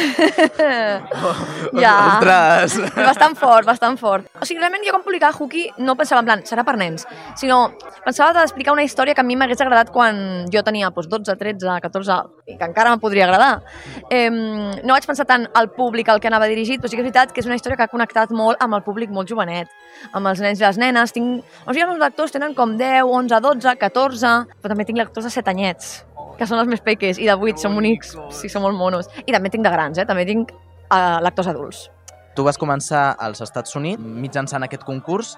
[1.84, 1.92] ja.
[2.18, 2.74] Ostres!
[2.98, 4.26] Bastant fort, bastant fort.
[4.42, 7.06] O sigui, realment jo quan publicava Hooky no pensava en plan, serà per nens,
[7.40, 7.62] sinó
[8.04, 10.20] pensava d'explicar una història que a mi m'hagués agradat quan
[10.52, 12.18] jo tenia doncs, 12, 13, 14,
[12.52, 13.62] i que encara em podria agradar.
[14.10, 17.08] Eh, no vaig pensar tant al públic al que anava dirigit, però sí que és
[17.08, 19.72] veritat que és una història que ha connectat molt amb el públic molt jovenet,
[20.12, 21.16] amb els nens i les nenes.
[21.16, 21.56] Tinc...
[21.64, 25.32] O sigui, els lectors tenen com 10, 11, 12, 14, però també tinc lectors de
[25.32, 25.96] 7 anyets,
[26.38, 29.10] que són els més peques, i de 8, són bonics, sí, són molt monos.
[29.26, 30.06] I també tinc de grans, eh?
[30.06, 31.86] també tinc uh, lectors adults.
[32.36, 35.36] Tu vas començar als Estats Units mitjançant aquest concurs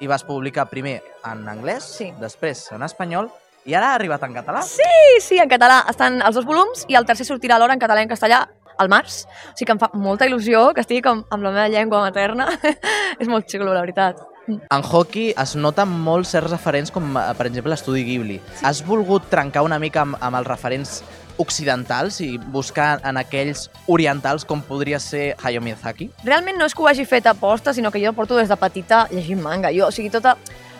[0.00, 2.12] i vas publicar primer en anglès, Sí.
[2.20, 3.28] després en espanyol
[3.68, 4.62] i ara ha arribat en català.
[4.64, 8.00] Sí, sí, en català estan els dos volums i el tercer sortirà alhora en català
[8.00, 8.46] i en castellà
[8.78, 9.24] al març.
[9.26, 12.46] O sigui que em fa molta il·lusió que estigui com amb la meva llengua materna.
[13.20, 14.22] és molt xulo, la veritat.
[14.48, 18.40] En hockey es noten molt certs referents com, eh, per exemple, l'estudi Ghibli.
[18.62, 21.02] Has volgut trencar una mica amb, amb els referents
[21.38, 26.10] occidentals i buscar en aquells orientals com podria ser Hayao Miyazaki?
[26.24, 29.06] Realment no és que ho hagi fet aposta, sinó que jo porto des de petita
[29.10, 29.72] llegint manga.
[29.72, 30.36] Jo, o sigui, tota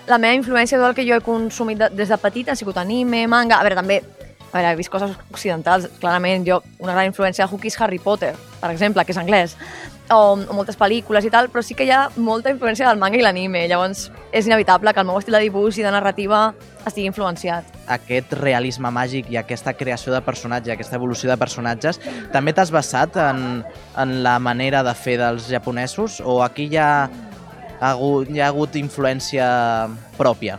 [0.08, 2.76] la meva influència, tot el que jo he consumit de, des de petita ha sigut
[2.80, 3.60] anime, manga...
[3.60, 4.00] A veure, també,
[4.48, 8.00] a veure, he vist coses occidentals, clarament, jo, una gran influència de Hookie és Harry
[8.02, 9.56] Potter, per exemple, que és anglès,
[10.10, 13.18] o, o moltes pel·lícules i tal, però sí que hi ha molta influència del manga
[13.18, 16.52] i l'anime, llavors és inevitable que el meu estil de dibuix i de narrativa
[16.86, 17.68] estigui influenciat.
[17.98, 22.00] Aquest realisme màgic i aquesta creació de personatge, aquesta evolució de personatges,
[22.32, 23.62] també t'has basat en,
[23.96, 29.46] en la manera de fer dels japonesos o aquí hi ha, hi ha hagut influència
[30.16, 30.58] pròpia?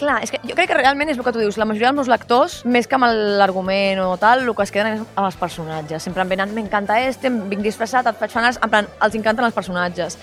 [0.00, 1.58] Clar, és que jo crec que realment és el que tu dius.
[1.60, 3.04] La majoria dels meus lectors, més que amb
[3.36, 6.06] l'argument o tal, el que es queden és amb els personatges.
[6.06, 9.44] Sempre em venen, m'encanta este, em vinc disfressat, et faig fanars, en plan, els encanten
[9.44, 10.16] els personatges.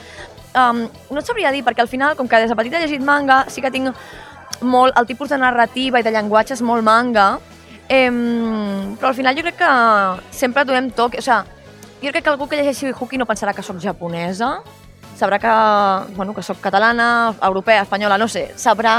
[0.58, 3.06] Um, no et sabria dir, perquè al final, com que des de petita he llegit
[3.06, 3.94] manga, sí que tinc
[4.66, 7.28] molt el tipus de narrativa i de llenguatge és molt manga,
[7.88, 9.72] em, però al final jo crec que
[10.34, 11.70] sempre donem toc, o sigui,
[12.02, 14.56] jo crec que algú que llegeixi Hookie no pensarà que sóc japonesa,
[15.20, 15.54] sabrà que,
[16.16, 18.98] bueno, que sóc catalana, europea, espanyola, no sé, sabrà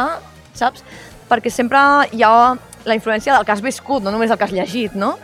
[0.61, 0.85] saps?
[1.29, 1.81] Perquè sempre
[2.13, 2.55] hi ha
[2.89, 5.17] la influència del que has viscut, no només del que has llegit, no?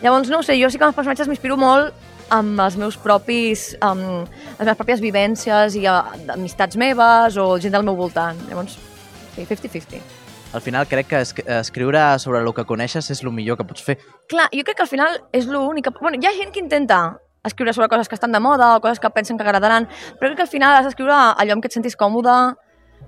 [0.00, 1.92] Llavors, no sé, jo sí que amb els personatges m'inspiro molt
[2.30, 7.74] amb els meus propis, amb les meves pròpies vivències i uh, amistats meves o gent
[7.74, 8.38] del meu voltant.
[8.48, 8.78] Llavors,
[9.34, 10.00] sí, 50-50.
[10.54, 13.82] Al final crec que es escriure sobre el que coneixes és el millor que pots
[13.86, 13.98] fer.
[14.30, 15.92] Clar, jo crec que al final és l'únic...
[16.00, 18.98] Bueno, hi ha gent que intenta escriure sobre coses que estan de moda o coses
[19.00, 19.86] que pensen que agradaran,
[20.18, 22.34] però crec que al final has d'escriure allò amb què et sentis còmode,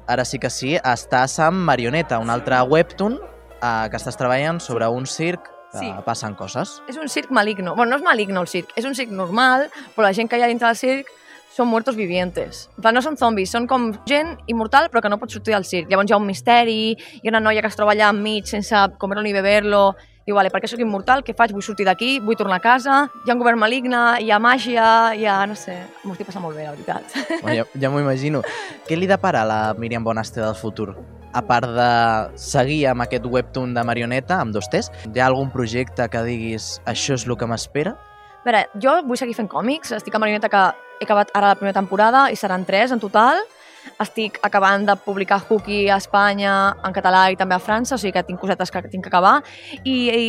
[0.07, 3.19] Ara sí que sí, estàs amb Marioneta, un altre webtoon
[3.63, 5.89] eh, que estàs treballant sobre un circ que Sí.
[6.05, 6.83] passen coses.
[6.89, 7.75] És un circ maligno.
[7.75, 10.43] Bueno, no és maligno el circ, és un circ normal, però la gent que hi
[10.43, 11.07] ha dintre del circ
[11.55, 12.69] són muertos vivientes.
[12.77, 15.65] En plan, no són zombis, són com gent immortal però que no pot sortir del
[15.65, 15.89] circ.
[15.91, 18.75] Llavors hi ha un misteri, hi ha una noia que es troba allà enmig sense
[18.99, 19.95] comer-lo ni beber-lo,
[20.27, 21.23] diu, vale, per què sóc immortal?
[21.27, 21.55] Què faig?
[21.55, 24.85] Vull sortir d'aquí, vull tornar a casa, hi ha un govern maligne, hi ha màgia,
[25.19, 27.17] hi ha, no sé, m'ho estic passant molt bé, la veritat.
[27.43, 28.43] Bueno, ja ja m'ho imagino.
[28.87, 30.93] Què li depara a la Míriam Bonaste del futur?
[31.33, 31.91] A part de
[32.37, 36.77] seguir amb aquest webtoon de Marioneta, amb dos T's, hi ha algun projecte que diguis
[36.85, 37.97] això és el que m'espera?
[38.43, 40.63] A veure, jo vull seguir fent còmics, estic a Marioneta que
[41.01, 43.41] he acabat ara la primera temporada i seran tres en total.
[44.03, 48.15] Estic acabant de publicar Hookie a Espanya, en català i també a França, o sigui
[48.17, 49.39] que tinc cosetes que tinc que acabar.
[49.85, 50.27] I, i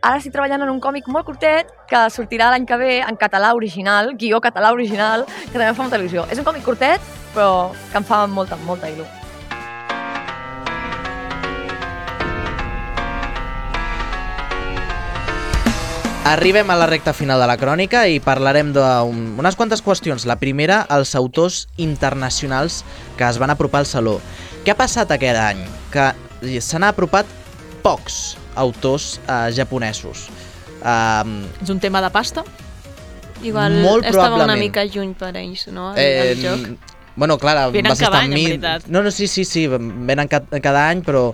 [0.00, 3.54] ara estic treballant en un còmic molt curtet que sortirà l'any que ve en català
[3.58, 6.26] original, guió català original, que també fa a televisió.
[6.30, 9.25] És un còmic curtet, però que em fa molta, molta il·lu.
[16.26, 20.24] Arribem a la recta final de la crònica i parlarem d'unes quantes qüestions.
[20.26, 22.80] La primera, els autors internacionals
[23.14, 24.16] que es van apropar al Saló.
[24.66, 25.60] Què ha passat aquest any?
[25.94, 26.08] Que
[26.58, 27.30] se n'ha apropat
[27.84, 30.26] pocs autors eh, japonesos.
[30.82, 32.42] Um, És un tema de pasta?
[33.46, 35.92] Igual Molt estava una mica lluny per ells, no?
[35.94, 36.94] El, el joc.
[37.14, 38.90] Bueno, clar, Venen vas estar cada amb any, en mi...
[38.90, 41.30] No, no, sí, sí, sí, venen ca cada any, però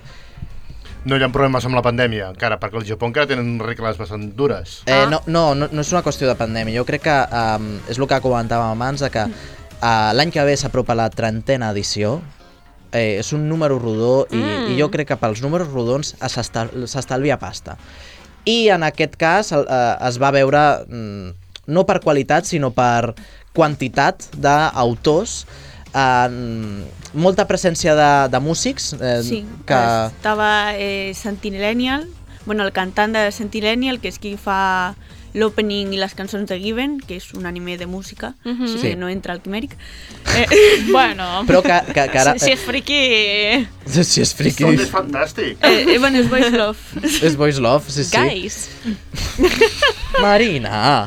[1.04, 4.28] No hi ha problemes amb la pandèmia, encara, perquè el Japó encara tenen regles bastant
[4.38, 4.82] dures.
[4.86, 6.76] Eh, no, no, no, no és una qüestió de pandèmia.
[6.78, 10.54] Jo crec que um, és el que comentàvem abans, de que uh, l'any que ve
[10.56, 12.20] s'apropa la trentena edició,
[12.92, 14.70] eh, és un número rodó i, Mm.
[14.70, 17.76] i jo crec que pels números rodons s'estal- s'estalvia pasta.
[18.44, 21.34] I en aquest cas el, eh, es va veure, mm,
[21.66, 23.14] no per qualitat, sinó per
[23.52, 25.46] quantitat d'autors,
[25.94, 29.80] eh, molta presència de, de músics eh, Sí, que...
[30.06, 32.08] estava eh, Sentinelenial,
[32.46, 34.94] bueno, el cantant de Sentinelenial, que és qui fa
[35.32, 38.64] l'opening i les cançons de Given, que és un anime de música, Mhm.
[38.66, 38.88] així Sí.
[38.90, 39.76] que no entra al quimèric.
[40.36, 40.46] Eh,
[40.92, 42.34] bueno, Però que, que, que ara...
[42.38, 42.98] si, si és friqui...
[44.04, 44.64] Si és friki...
[44.64, 45.56] Tot és fantàstic.
[45.64, 46.78] Eh, eh, bueno, és Voice Love.
[47.22, 48.16] És Boys Love, sí, sí.
[48.16, 48.68] Guys.
[50.20, 51.06] Marina!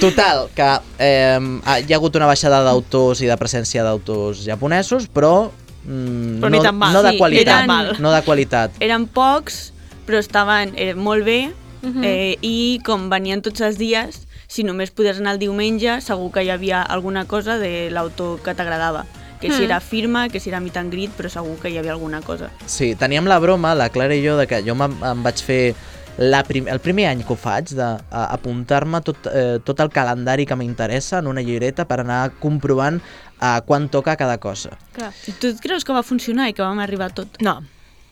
[0.00, 0.66] Total, que
[0.98, 1.38] eh,
[1.86, 5.50] hi ha hagut una baixada d'autors i de presència d'autors japonesos, però,
[5.84, 6.92] mm, Però no, tan mal.
[6.92, 7.64] no de Sí, qualitat.
[7.68, 8.70] eren- No de qualitat.
[8.80, 9.72] Eren pocs,
[10.06, 12.04] però estaven eh, molt bé, Mhm.
[12.04, 16.42] eh, i com venien tots els dies, si només podies anar el diumenge, segur que
[16.44, 19.06] hi havia alguna cosa de l'autor que t'agradava.
[19.40, 19.64] Que si Mm.
[19.64, 22.50] era firma, que si era meet and greet, però segur que hi havia alguna cosa.
[22.66, 25.74] Sí, teníem la broma, la Clara i jo, de que jo em, em vaig fer
[26.20, 30.56] la prim el primer any que ho faig d'apuntar-me tot, eh, tot el calendari que
[30.58, 34.76] m'interessa en una llibreta per anar comprovant eh, quan toca cada cosa.
[34.92, 35.12] Clar.
[35.26, 37.40] I tu et creus que va funcionar i que vam arribar tot?
[37.40, 37.60] No.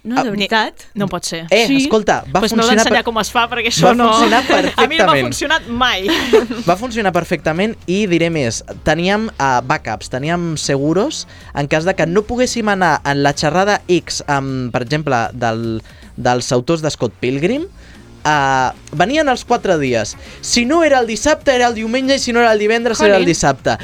[0.09, 0.85] No, de Ah, veritat.
[0.95, 1.41] No pot ser.
[1.51, 1.77] Eh, Sí.
[1.85, 2.77] escolta, va pues funcionar...
[2.77, 4.07] d'ensenyar per- com es fa, perquè això Va no...
[4.13, 4.45] funcionar
[4.79, 5.27] A mi no m'ha perfectament.
[5.27, 6.07] funcionat mai.
[6.69, 12.07] Va funcionar perfectament i diré més, teníem uh, backups, teníem seguros en cas de que
[12.07, 15.83] no poguéssim anar en la xerrada X, amb, per exemple, del,
[16.17, 17.88] dels autors de Scott Pilgrim, uh,
[18.93, 20.17] venien els quatre dies.
[20.41, 23.17] Si no era el dissabte, era el diumenge, i si no era el divendres, era
[23.17, 23.79] el dissabte.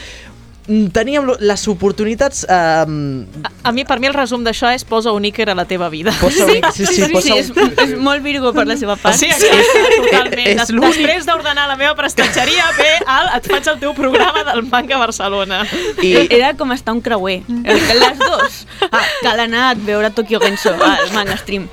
[0.66, 2.44] Mm, Teníem les oportunitats...
[2.48, 3.26] Uh,
[3.64, 6.12] A mi, per mi, el resum d'això és posa un Iker a la teva vida.
[6.20, 9.16] posa un, sí, sí, Sí, posa és, un, és molt Virgo per la seva part.
[9.20, 10.48] Sí, exacte, totalment.
[10.54, 15.02] és Després d'ordenar la meva prestatgeria, bé, el, et faig el teu programa del Manga
[15.02, 15.62] Barcelona.
[16.00, 17.42] I, Era com estar un creuer.
[17.48, 18.62] Les dos.
[18.88, 21.68] Ah, cal anar a veure Tokyo Genso al manga stream.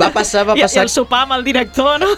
[0.00, 2.08] va passar, va I, I passar el sopar amb el director, no?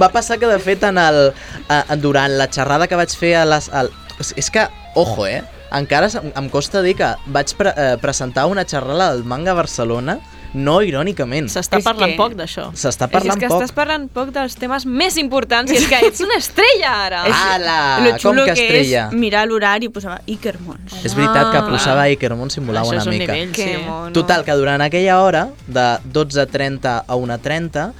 [0.00, 1.20] Va passar que, de fet, en el,
[1.68, 3.68] eh, durant la xerrada que vaig fer a les...
[3.72, 5.42] Al, és- és que, ojo, eh?
[5.72, 10.20] Encara em, costa dir que vaig pre, eh, presentar una xerrada del Manga Barcelona,
[10.54, 11.48] no irònicament.
[11.50, 12.70] S'està És parlant que- poc d'això.
[12.72, 13.60] S'està És parlant que poc.
[13.60, 17.24] estàs parlant poc dels temes més importants i és que ets una estrella ara.
[17.24, 19.08] Ala, Lo com que que estrella.
[19.08, 21.04] és mirar l'horari i posava Ikermons.
[21.04, 21.66] És veritat que Ah.
[21.68, 23.32] posava Ikermon simulava una és un mica.
[23.34, 23.82] nivell, Que sí.
[23.84, 24.12] mono.
[24.12, 27.92] Total, que durant aquella hora, de 12.30 a 1.30,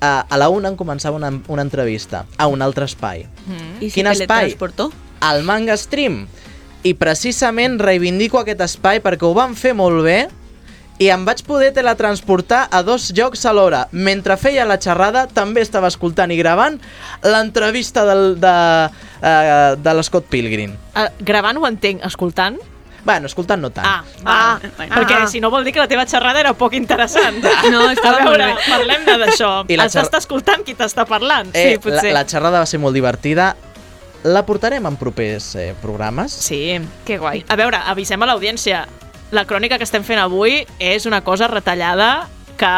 [0.00, 3.26] a, a la 1 em començava una, una entrevista a un altre espai.
[3.80, 4.26] I si Quin espai?
[4.28, 4.92] teletransportó?
[5.20, 6.26] Al Manga Stream.
[6.86, 10.28] I precisament reivindico aquest espai perquè ho van fer molt bé
[11.02, 13.88] i em vaig poder teletransportar a dos llocs alhora.
[13.92, 16.78] Mentre feia la xerrada, també estava escoltant i gravant
[17.22, 18.54] l'entrevista del, de,
[19.20, 20.72] uh, de l'Scott Pilgrim.
[20.96, 22.56] Uh, gravant ho entenc, escoltant?
[23.06, 23.86] Bueno, escoltant no tant.
[23.86, 24.94] Ah, Ah, ah, bueno.
[24.96, 25.26] perquè Ah.
[25.30, 27.38] si no vol dir que la teva xerrada era poc interessant.
[27.70, 28.70] No, estava A veure, molt bé.
[28.72, 29.50] parlem-ne d'això.
[29.62, 31.50] Has xer- d'estar escoltant qui t'està parlant.
[31.52, 32.12] eh, sí, potser.
[32.12, 33.54] la, la xerrada va ser molt divertida.
[34.26, 36.32] La portarem en propers eh, programes.
[36.32, 36.80] Sí.
[37.06, 37.44] Que guai.
[37.46, 38.80] A veure, avisem a l'audiència.
[39.30, 42.26] La crònica que estem fent avui és una cosa retallada
[42.58, 42.70] que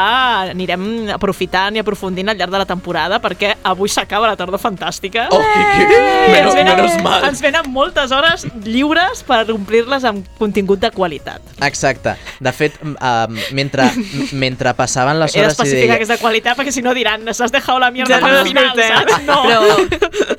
[0.53, 5.29] anirem aprofitant i aprofundint al llarg de la temporada perquè avui s'acaba la tardor fantàstica.
[5.35, 7.27] Oh, que, que, I menos, ens venen, menos mal.
[7.31, 11.45] Ens venen moltes hores lliures per omplir-les amb contingut de qualitat.
[11.65, 12.17] Exacte.
[12.41, 13.89] De fet, um, mentre,
[14.33, 16.01] mentre passaven les He hores i d'especificar deia...
[16.03, 18.33] que és de qualitat perquè si no diran nos has dejado la mierda Ja per
[18.35, 19.25] no al final, saps?
[19.29, 19.43] No.
[19.47, 20.39] Però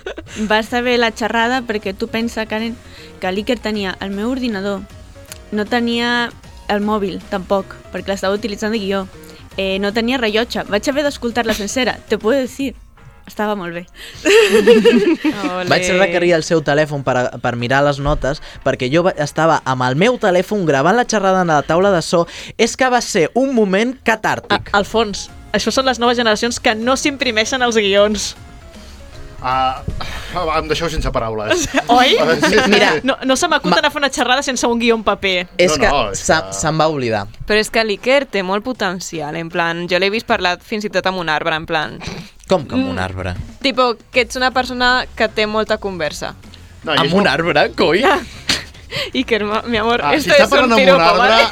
[0.49, 2.75] va estar bé la xerrada perquè tu pensa, Karen,
[3.19, 4.84] que l'Iker tenia el meu ordinador,
[5.52, 6.30] no tenia
[6.69, 9.08] el mòbil, tampoc, perquè l'estava utilitzant de guió.
[9.59, 10.63] Eh, no tenia rellotge.
[10.71, 11.97] Vaig haver d'escoltar-la sencera.
[12.07, 12.75] Te puedo decir.
[13.27, 13.83] Estava molt bé.
[15.69, 19.59] Vaig requerir el seu telèfon per, a- per mirar les notes perquè jo va- estava
[19.69, 22.25] amb el meu telèfon gravant la xerrada a la taula de so.
[22.57, 24.71] És que va ser un moment A, catàrtic.
[24.73, 28.35] Alfons, això són les noves generacions que no s'imprimeixen els guions.
[29.41, 31.67] Uh, em deixeu sense paraules.
[31.88, 32.17] Oi?
[32.43, 32.69] Sí, sí.
[32.69, 35.04] Mira, no, no se m'acut Ma- anar a fer una xerrada sense un guió en
[35.04, 35.47] paper.
[35.58, 37.25] és no, que no, és se- que- se'n va oblidar.
[37.47, 40.89] Però és que l'Iker té molt potencial, en plan, jo l'he vist parlar fins i
[40.89, 41.97] tot amb un arbre, en plan...
[42.49, 42.89] Com que amb Mm.
[42.89, 43.34] un arbre?
[43.62, 46.34] Tipo, que ets una persona que té molta conversa.
[46.84, 48.04] No, Amb un molt- arbre, coi?
[49.13, 51.43] Iker, mi amor, Ah, esto si es un piropo, arbre, ¿vale?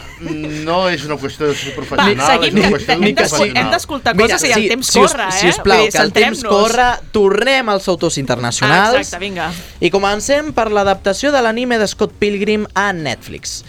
[0.65, 3.17] no és una qüestió de ser Va, professional, seguim, és una qüestió hem d'un d'escol-
[3.17, 3.71] hem professional.
[3.71, 5.32] d'escoltar coses i el temps si us, corre, eh?
[5.38, 8.95] Si us plau, que el temps corre, tornem als autors Ah, internacionals.
[8.97, 9.52] exacte, vinga.
[9.80, 13.63] I comencem per l'adaptació de l'anime de Scott Pilgrim a Netflix.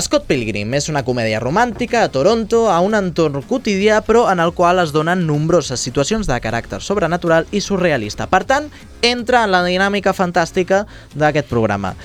[0.00, 4.52] Scott Pilgrim és una comèdia romàntica a Toronto a un entorn quotidià però en el
[4.54, 8.28] qual es donen nombroses situacions de caràcter sobrenatural i surrealista.
[8.28, 8.70] Per tant,
[9.02, 11.96] entra en la dinàmica fantàstica d'aquest programa.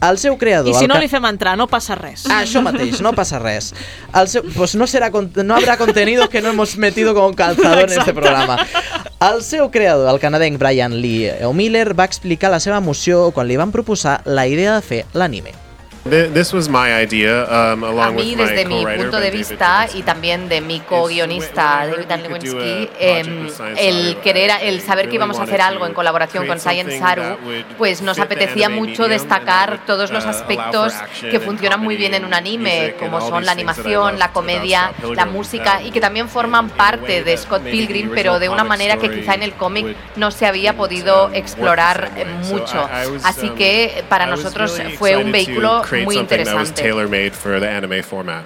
[0.00, 0.70] El seu creador...
[0.70, 2.22] I si no li fem entrar, no passa res.
[2.30, 3.72] Ah, això mateix, no passa res.
[4.14, 7.98] El seu, pues no, con- no habrá contenido que no hemos metido como calzador en
[7.98, 8.14] este Exacte.
[8.14, 8.58] programa.
[9.20, 13.56] El seu creador, el canadenc Brian Lee O'Miller, va explicar la seva emoció quan li
[13.58, 15.50] van proposar la idea de fer l'anime.
[16.04, 19.16] Th- This was my idea, um, A along mí, with my desde mi co-writer, punto
[19.18, 19.98] de David vista Dickinson.
[19.98, 25.08] y también de mi co-guionista David Darlewinski, em, el Saru, querer, I el saber que
[25.10, 27.44] really íbamos a hacer wanted algo en to colaboración con create Science something Saru, that
[27.44, 30.24] would pues nos fit the apetecía anime mucho medium destacar and that todos would, los
[30.24, 32.90] uh, allow aspectos for action que and funcionan muy bien en un comedy, anime, music
[32.94, 35.16] and como all son la these things that I animación, la loved comedia, about Scott
[35.16, 37.60] la Pilgrim, música um, y que también forman in a parte way de that Scott
[37.62, 39.84] maybe the Pilgrim, original pero de una comic manera que story quizá en el cómic
[39.84, 42.44] would- no se había wouldn't, podido um, work the explorar same way.
[42.44, 42.88] So mucho.
[42.90, 45.32] I- I was, Así um, que para I was nosotros really fue un excited to
[45.32, 46.82] vehículo create muy something that was interesante.
[46.82, 48.44] tailor-made for the anime format.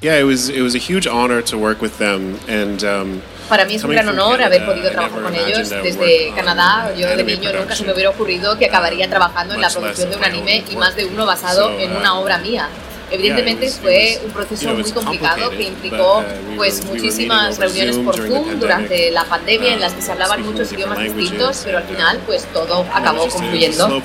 [0.00, 3.64] Yeah, it was it was a huge honor to work with them and um, Para
[3.64, 6.92] mí es un gran honor haber podido trabajar con ellos desde Canadá.
[6.96, 10.16] Yo de niño nunca se me hubiera ocurrido que acabaría trabajando en la producción de
[10.16, 12.68] un anime y más de uno basado So, en uh, una obra mía.
[13.10, 19.10] Evidentemente fue un proceso muy complicado que implicó uh, pues muchísimas reuniones por Zoom durante
[19.10, 22.44] la pandemia en las que se uh, hablaban muchos idiomas distintos, pero al final pues
[22.52, 24.02] todo acabó concluyendo.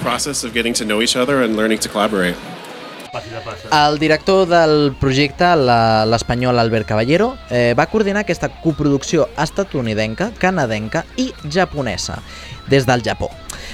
[3.12, 3.88] Passi de passa.
[3.88, 11.06] El director del projecte, la- l'espanyol Albert Caballero, eh, va coordinar aquesta coproducció estatunidenca, canadenca
[11.18, 12.20] i japonesa,
[12.68, 13.30] des del Japó.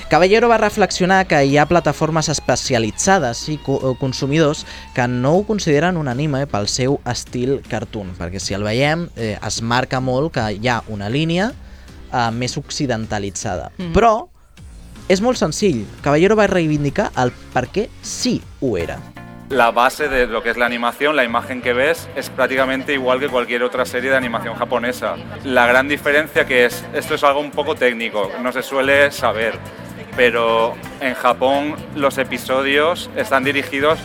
[0.10, 5.44] Caballero va reflexionar que hi ha plataformes especialitzades i co eh, consumidors que no ho
[5.46, 10.32] consideren un anime pel seu estil cartoon, perquè si el veiem eh, es marca molt
[10.34, 11.52] que hi ha una línia
[12.14, 13.72] eh, més occidentalitzada.
[13.78, 13.92] Mhm.
[13.94, 14.28] Però
[15.10, 15.86] és molt senzill.
[16.02, 19.00] Caballero va reivindicar el per què sí ho era.
[19.50, 23.20] La base de lo que es la animación, la imagen que ves, es prácticamente igual
[23.20, 25.18] que cualquier otra serie de animación japonesa.
[25.44, 29.54] La gran diferencia que es, esto es algo un poco técnico, no se suele saber,
[30.16, 34.00] pero en Japón los episodios están dirigidos,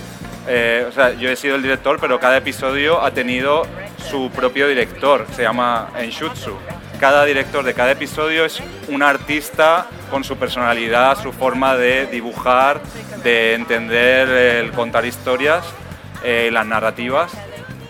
[0.47, 3.63] eh, o sea, yo he sido el director, pero cada episodio ha tenido
[4.11, 6.53] su propio director, se llama Enshutsu.
[7.01, 12.83] Cada director de cada episodio es un artista con su personalidad, su forma de dibujar,
[13.25, 15.65] de entender el contar historias,
[16.23, 17.33] eh, las narrativas,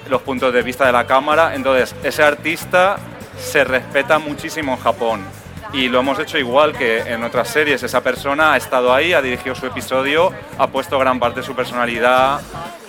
[0.08, 1.56] los puntos de vista de la cámara.
[1.56, 2.98] Entonces, ese artista
[3.36, 5.24] se respeta muchísimo en Japón
[5.72, 7.82] y lo hemos hecho igual que en otras series.
[7.82, 11.56] Esa persona ha estado ahí, ha dirigido su episodio, ha puesto gran parte de su
[11.56, 12.40] personalidad.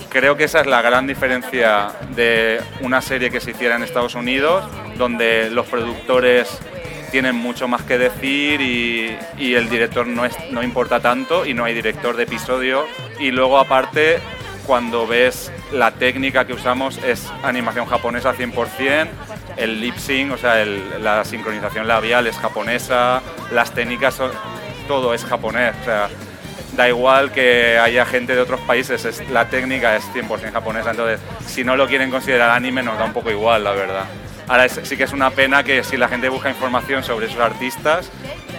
[0.10, 4.14] Creo que esa es la gran diferencia de una serie que se hiciera en Estados
[4.14, 4.66] Unidos,
[5.02, 6.48] donde los productores
[7.12, 11.54] tienen mucho más que decir y, y el director no, es, no importa tanto y
[11.56, 12.86] no hay director de episodio.
[13.20, 14.20] Y luego aparte,
[14.68, 19.08] cuando ves la técnica que usamos es animación japonesa 100%,
[19.58, 23.22] el lip sync, o sea, el- la sincronización labial es japonesa,
[23.52, 24.32] las técnicas, son-
[24.88, 25.74] todo es japonés.
[25.82, 26.10] O sea,
[26.78, 31.20] da igual que haya gente de otros países, es, la técnica es 100% japonesa, entonces
[31.46, 34.06] si no lo quieren considerar anime nos da un poco igual, la verdad.
[34.52, 37.40] Ahora es- sí que es una pena que si la gente busca información sobre esos
[37.40, 38.10] artistas,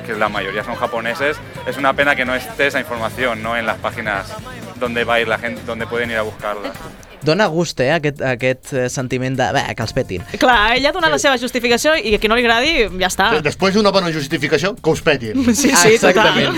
[0.06, 1.36] que la mayoría son japoneses,
[1.66, 3.58] es una pena que no esté esa información ¿no?
[3.58, 4.32] en las páginas
[4.80, 6.72] donde va a ir la gente, donde pueden ir a buscarla.
[7.20, 9.50] Dona gust, eh, aquest, aquest eh, sentiment de...
[9.52, 10.24] Bé, que els petin.
[10.40, 13.28] Clar, ella ha donat la seva justificació i a qui no li agradi, ja està.
[13.44, 15.44] Després d'una bona justificació, que us petin.
[15.54, 16.56] Sí, sí, Exactament.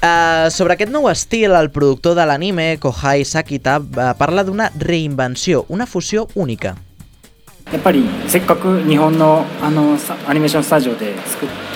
[0.00, 5.66] Uh, sobre aquest nou estil, el productor de l'anime, Kohai Sakita, uh, parla d'una reinvenció,
[5.68, 6.76] una fusió única.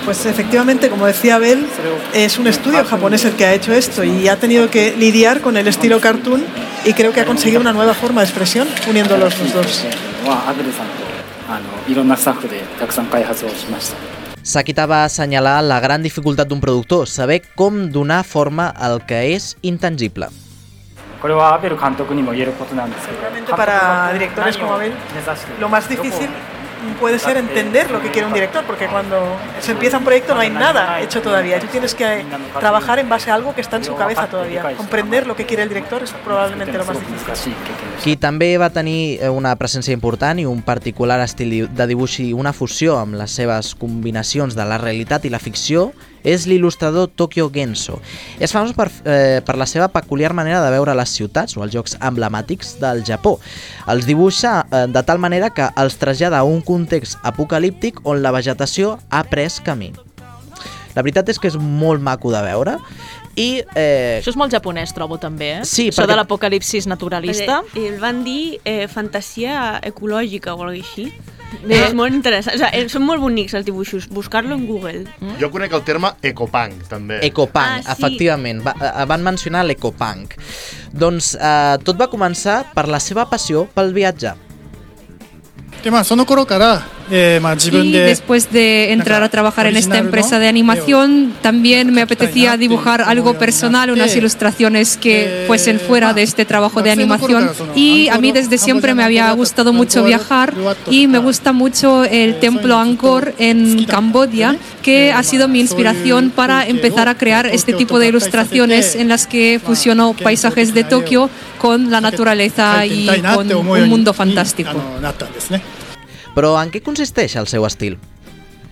[0.05, 1.67] Pues efectivamente, como decía Abel,
[2.13, 5.57] es un estudio japonés el que ha hecho esto y ha tenido que lidiar con
[5.57, 6.45] el estilo cartoon
[6.85, 9.85] y creo que ha conseguido una nueva forma de expresión uniendo los dos.
[14.45, 15.09] Sakita va
[15.63, 20.29] la gran dificultat d'un productor, saber com donar forma al que és intangible.
[21.24, 24.94] これはアベル監督にも言えることなんですけど Realmente para directores como Abel,
[25.60, 26.30] lo más difícil
[26.98, 29.18] puede ser entender lo que quiere un director, porque cuando
[29.60, 31.60] se empieza un proyecto no hay nada hecho todavía.
[31.60, 32.24] Tú tienes que
[32.58, 34.64] trabajar en base a algo que está en su cabeza todavía.
[34.78, 37.54] Comprender lo que quiere el director es probablemente lo más difícil.
[38.02, 42.22] Qui també va tenir eh, una presència important i un particular estil di- de dibuix
[42.24, 45.92] i una fusió amb les seves combinacions de la realitat i la ficció
[46.25, 48.01] és l'il·lustrador Tokyo Genso.
[48.41, 51.73] És famós per, eh, per la seva peculiar manera de veure les ciutats o els
[51.77, 53.37] jocs emblemàtics del Japó.
[53.87, 58.33] Els dibuixa eh, de tal manera que els trasllada a un context apocalíptic on la
[58.33, 59.93] vegetació ha pres camí.
[60.95, 62.77] La veritat és que és molt maco de veure
[63.35, 63.65] i...
[63.75, 65.65] Eh, Això és molt japonès, trobo, també, eh?
[65.67, 67.63] Sí, Això perquè- de l'apocalipsis naturalista.
[67.73, 71.11] Perquè El van dir eh, fantasia ecològica o alguna cosa
[71.63, 71.83] així.
[71.85, 72.55] És molt interessant.
[72.57, 74.09] O sigui, eh, són molt bonics els dibuixos.
[74.09, 75.05] Buscar-lo en Google.
[75.41, 77.21] Jo conec el terme ecopunk, també.
[77.27, 77.93] Ecopunk, Ah, sí.
[77.93, 78.63] efectivament.
[78.65, 80.35] Va, eh, van mencionar l'ecopunk.
[80.93, 84.35] Doncs eh, tot va començar per la seva passió pel viatge.
[85.84, 90.08] でまあその頃から、えーまあ、自分 Y で después de entrar a trabajar en esta original, ¿no?
[90.08, 96.24] empresa de animación, también me apetecía dibujar algo personal, unas ilustraciones que fuesen fuera de
[96.24, 97.50] este trabajo de animación.
[97.76, 100.54] Y a mí desde siempre me había gustado mucho viajar
[100.90, 106.68] y me gusta mucho el templo Angkor en Camboya, que ha sido mi inspiración para
[106.68, 111.30] empezar a crear este tipo de ilustraciones en las que fusiono paisajes de Tokio
[111.64, 114.74] con la naturaleza y 描いてみたいなっ con て思うよう un に mundo あ fantástico.
[114.74, 115.62] のなったんですね。
[116.36, 117.98] Però en què consisteix el seu estil?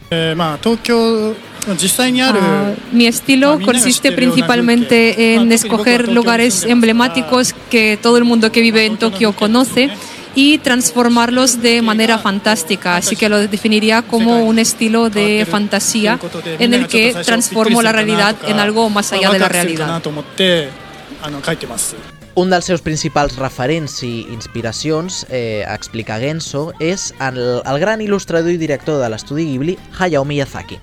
[0.09, 1.35] えーまあ、東京
[1.81, 8.85] 実際にある、 Ah, mi estilo consiste principalmente en escoger lugares emblemáticos que todo el mundo que vive
[8.85, 9.89] en Tokio conoce
[10.33, 12.95] y transformarlos de manera fantástica.
[12.95, 16.17] Así que lo definiría como un estilo de fantasía
[16.59, 22.10] en el que transformo la realidad en algo más allá de la ワクワクするか realidad.
[22.34, 28.54] Un dels seus principals referents i inspiracions, eh, explica Genso, és el, el gran il·lustrador
[28.54, 30.78] i director de l'estudi Ghibli, Hayao Miyazaki.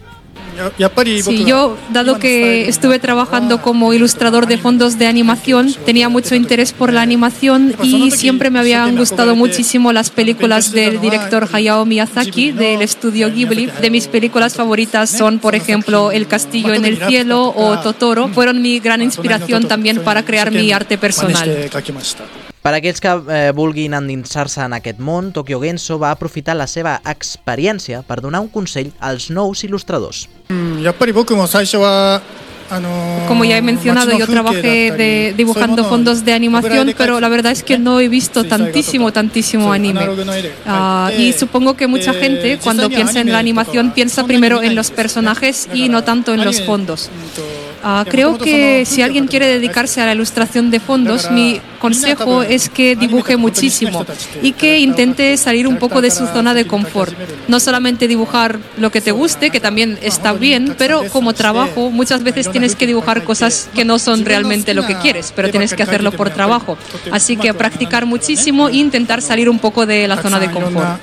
[1.23, 6.73] Sí, yo, dado que estuve trabajando como ilustrador de fondos de animación, tenía mucho interés
[6.73, 12.51] por la animación y siempre me habían gustado muchísimo las películas del director Hayao Miyazaki
[12.51, 13.67] del estudio Ghibli.
[13.81, 18.27] De mis películas favoritas son, por ejemplo, El castillo en el cielo o Totoro.
[18.29, 21.69] Fueron mi gran inspiración también para crear mi arte personal.
[22.59, 26.97] Per aquells que eh, vulguin endinsar-se en aquest món, Tokyo Genso va aprofitar la seva
[27.07, 30.25] experiència per donar un consell als nous il·lustradors.
[30.50, 32.20] うんやっぱり僕も最初は
[32.70, 37.52] あのー Como ya he mencionado, yo 街の風景だったり trabajé de, dibujando fondos de animación, pero la verdad
[37.52, 40.00] es que no he visto tantísimo, tantísimo anime.
[40.66, 44.90] Ah, y supongo que mucha gente cuando piensa en la animación piensa primero en los
[44.90, 47.10] personajes y no tanto en los fondos.
[47.83, 52.69] Uh, creo que si alguien quiere dedicarse a la ilustración de fondos, mi consejo es
[52.69, 54.05] que dibuje muchísimo
[54.41, 57.13] y que intente salir un poco de su zona de confort.
[57.47, 62.23] No solamente dibujar lo que te guste, que también está bien, pero como trabajo muchas
[62.23, 65.83] veces tienes que dibujar cosas que no son realmente lo que quieres, pero tienes que
[65.83, 66.77] hacerlo por trabajo.
[67.11, 70.99] Así que practicar muchísimo e intentar salir un poco de la zona de confort.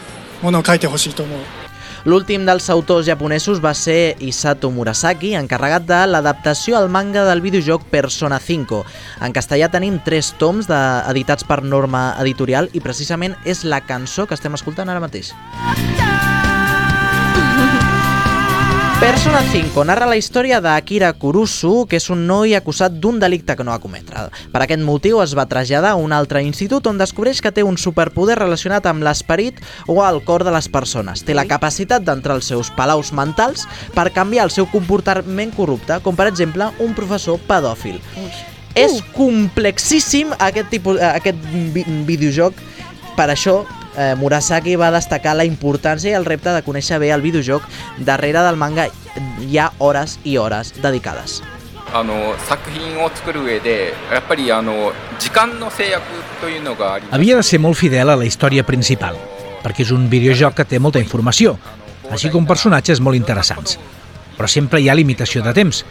[2.07, 7.89] L'últim dels autors japonesos va ser Isato Murasaki, encarregat de l'adaptació al manga del videojoc
[7.91, 8.85] Persona 5.
[9.27, 10.79] En castellà tenim tres toms de,
[11.11, 15.35] editats per norma editorial i precisament és la cançó que estem escoltant ara mateix.
[15.99, 16.36] Yeah!
[19.07, 23.63] Persona 5 narra la història d'Akira Kurusu, que és un noi acusat d'un delicte que
[23.63, 24.25] no va cometre.
[24.51, 27.79] Per aquest motiu es va traslladar a un altre institut on descobreix que té un
[27.79, 31.23] superpoder relacionat amb l'esperit o el cor de les persones.
[31.23, 36.19] Té la capacitat d'entrar als seus palaus mentals per canviar el seu comportament corrupte, com
[36.19, 38.03] per exemple un professor pedòfil.
[38.75, 42.59] És complexíssim aquest, tipus, aquest vi videojoc,
[43.15, 43.61] per això
[43.98, 47.64] eh, Murasaki va destacar la importància i el repte de conèixer bé el videojoc.
[48.00, 48.88] Darrere del manga
[49.42, 51.42] hi ha hores i hores dedicades.
[51.94, 56.06] あの作品を作る上でやっぱりあの時間の制約
[56.40, 59.18] というのがあり Havia de ser molt fidel a la història principal,
[59.62, 61.58] perquè és un videojoc que té molta informació,
[62.10, 63.78] així com personatges molt interessants.
[64.38, 65.84] Però sempre hi ha limitació de temps.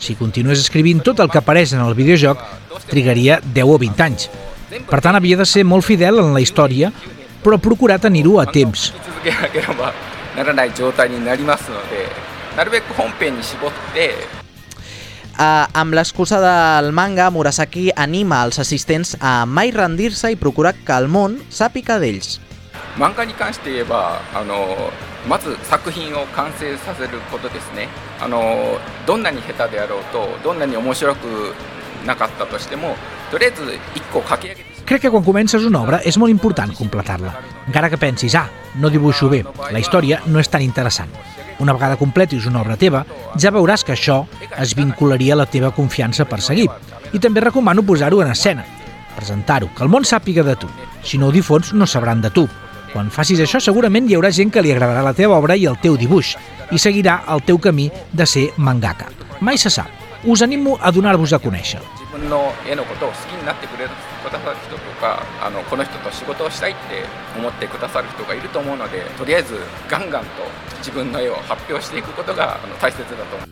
[0.00, 2.40] Si continués escrivint tot el que apareix en el videojoc,
[2.88, 4.30] trigaria 10 o 20 anys.
[4.88, 6.92] Per tant, havia de ser molt fidel en la història,
[7.43, 8.93] però procurar tenir-ho a temps.
[9.05, 9.93] 続けなければ
[10.35, 12.07] ならない状態になりますので
[12.55, 14.13] なるべく本編に絞って
[15.33, 20.93] Uh, amb l'excusa del manga, Murasaki anima els assistents a mai rendir-se i procurar que
[20.93, 22.39] el món sàpiga d'ells.
[22.97, 24.91] 漫画に関して言えばあの
[25.27, 27.87] まず作品を完成させることですね
[28.21, 28.77] あの
[29.07, 31.55] どんなに下手であろうとどんなに面白く
[32.05, 32.95] なかったとしても
[33.31, 37.34] とりあえず1個書き上げて Crec que quan comences una obra és molt important completar-la.
[37.66, 38.46] Encara que pensis, ah,
[38.80, 41.10] no dibuixo bé, la història no és tan interessant.
[41.60, 43.02] Una vegada completis una obra teva,
[43.36, 44.22] ja veuràs que això
[44.56, 46.70] es vincularia a la teva confiança per seguir.
[47.12, 48.64] I també recomano posar-ho en escena,
[49.18, 50.70] presentar-ho, que el món sàpiga de tu.
[51.02, 52.46] Si no ho difons, no sabran de tu.
[52.94, 55.76] Quan facis això, segurament hi haurà gent que li agradarà la teva obra i el
[55.82, 56.32] teu dibuix,
[56.72, 59.12] i seguirà el teu camí de ser mangaka.
[59.40, 59.92] Mai se sap.
[60.24, 61.84] Us animo a donar-vos a conèixer.
[62.08, 63.90] 自分の絵のことを好きになってくれる
[64.43, 64.75] 高きと。
[64.75, 67.04] こかあのこの人と仕事をしたいって
[67.38, 69.54] 思ってくださる人がいると思うのでとりあえず
[69.88, 70.28] ガンガンと
[70.78, 73.48] 自分の絵を発表していくことがあの大切だと思う。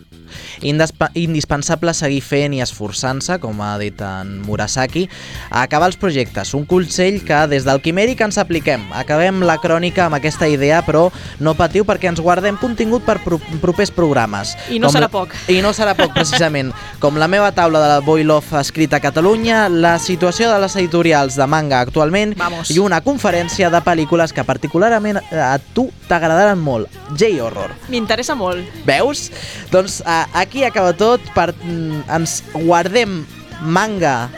[0.61, 5.03] Indespa indispensable seguir fent i esforçant-se, com ha dit en Murasaki,
[5.51, 6.53] a acabar els projectes.
[6.57, 8.81] Un consell que des del Quimèric ens apliquem.
[8.97, 11.07] Acabem la crònica amb aquesta idea, però
[11.39, 14.55] no patiu perquè ens guardem contingut per pro propers programes.
[14.69, 15.35] I no Com serà la- poc.
[15.47, 16.73] I no serà poc, precisament.
[16.99, 20.75] Com la meva taula de la Boy Love escrita a Catalunya, la situació de les
[20.75, 22.70] editorials de manga actualment Vamos.
[22.70, 26.90] i una conferència de pel·lícules que particularment a tu t'agradaran molt.
[27.18, 27.74] J-Horror.
[27.92, 28.64] M'interessa molt.
[28.88, 29.28] Veus?
[29.72, 31.20] Doncs uh, aquí acaba tot.
[31.34, 33.22] Per, mm, ens guardem
[33.62, 34.30] manga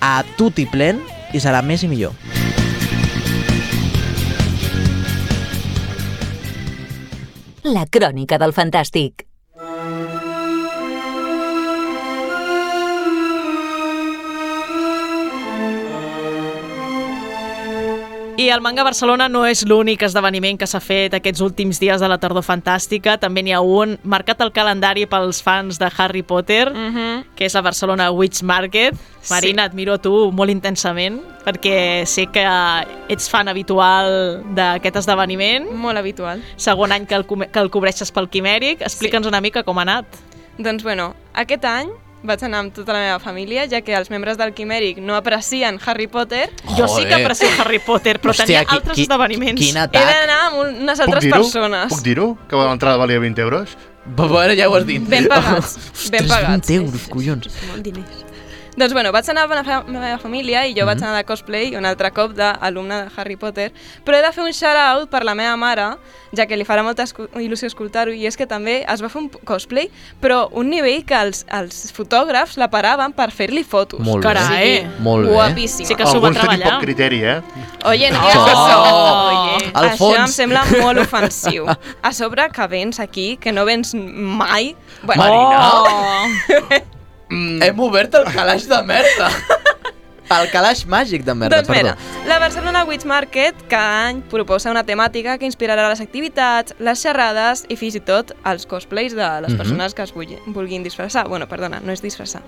[0.00, 1.00] a tutti plen
[1.34, 2.16] i serà més i millor.
[7.68, 9.27] La crònica del fantàstic.
[18.38, 22.06] I el Manga Barcelona no és l'únic esdeveniment que s'ha fet aquests últims dies de
[22.06, 23.16] la tardor fantàstica.
[23.18, 27.24] També n'hi ha un marcat al calendari pels fans de Harry Potter, Mm -hmm.
[27.34, 28.94] que és a Barcelona Witch Market.
[29.28, 32.46] Marina, et miro a tu molt intensament, perquè sé que
[33.08, 35.72] ets fan habitual d'aquest esdeveniment.
[35.72, 36.40] Molt habitual.
[36.56, 38.82] Segon any que el, que el cobreixes pel Quimèric.
[38.82, 40.06] Explica'ns una mica com ha anat.
[40.58, 41.88] Doncs bueno, aquest any
[42.22, 45.78] vaig anar amb tota la meva família, ja que els membres del Quimèric no aprecien
[45.86, 46.50] Harry Potter.
[46.76, 49.60] Jo sí que aprecio Harry Potter, però Hòstia, tenia qui- altres qui- esdeveniments.
[49.60, 51.36] quin He d'anar amb unes Puc altres dir-ho?
[51.42, 51.88] persones.
[51.88, 52.38] Puc dir-ho?
[52.48, 53.76] Que l'entrada valia 20 euros?
[54.04, 55.02] Bueno, ja ho has dit.
[55.06, 55.76] Ben pagats,
[56.10, 56.66] ben Ostres, pagats.
[56.68, 57.48] 20 euros, collons.
[57.68, 58.24] Molt diners.
[58.78, 61.04] Doncs bueno, vaig anar amb la fa- meva família i jo vaig Mhm.
[61.08, 63.72] anar de cosplay un altre cop d'alumne de Harry Potter,
[64.04, 65.96] però he de fer un shout-out per la meva mare,
[66.36, 69.28] ja que li farà molta il·lusió escoltar-ho, i és que també es va fer un
[69.44, 69.90] cosplay,
[70.22, 73.98] però un nivell que els, els fotògrafs la paraven per fer-li fotos.
[74.00, 74.28] Molt bé.
[74.32, 75.32] Carai, Molt bé.
[75.34, 75.88] Guapíssima.
[75.88, 76.70] Sí que s'ho va Alguns treballar.
[76.74, 77.42] poc criteri, eh?
[77.84, 78.28] Oye, no Oh!
[78.28, 78.78] digues això.
[79.58, 80.18] Oye, Al això fons.
[80.18, 81.66] em sembla molt ofensiu.
[82.02, 84.76] A sobre que vens aquí, que no vens mai...
[85.02, 85.72] Bueno, Marina.
[85.72, 86.84] Oh.
[87.30, 87.62] Mm.
[87.62, 89.30] Hem obert el calaix de merda.
[90.28, 91.94] El calaix màgic de merda, doncs perdó.
[91.96, 97.00] mira, la Barcelona Witch Market cada any proposa una temàtica que inspirarà les activitats, les
[97.00, 99.56] xerrades i fins i tot els cosplays de les Mhm.
[99.56, 101.26] persones que es vulgui- vulguin disfressar.
[101.28, 102.42] Bueno, perdona, no és disfressar.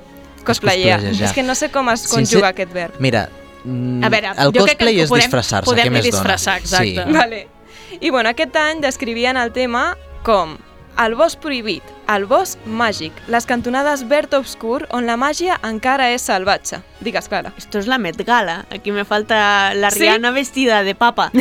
[0.45, 0.99] Cosplayer.
[1.01, 1.23] cosplayar.
[1.25, 2.95] És que no sé com es Sincer- conjuga aquest verb.
[2.99, 3.31] Mira,
[3.65, 6.61] mm, A veure, el jo crec que cosplay és podem- disfressar-se, què podem més disfressar,
[6.63, 6.85] dona?
[6.85, 7.13] exacte.
[7.19, 7.49] Vale.
[7.99, 10.59] I bueno, aquest any descrivien el tema com
[10.99, 11.83] el bosc prohibit,
[12.15, 16.81] el bosc màgic, les cantonades verd obscur on la màgia encara és salvatge.
[17.01, 17.53] Digues, Clara.
[17.57, 18.67] Esto es la Met Gala.
[18.71, 20.01] Aquí me falta la ¿Sí?
[20.01, 21.31] Rihanna vestida de papa.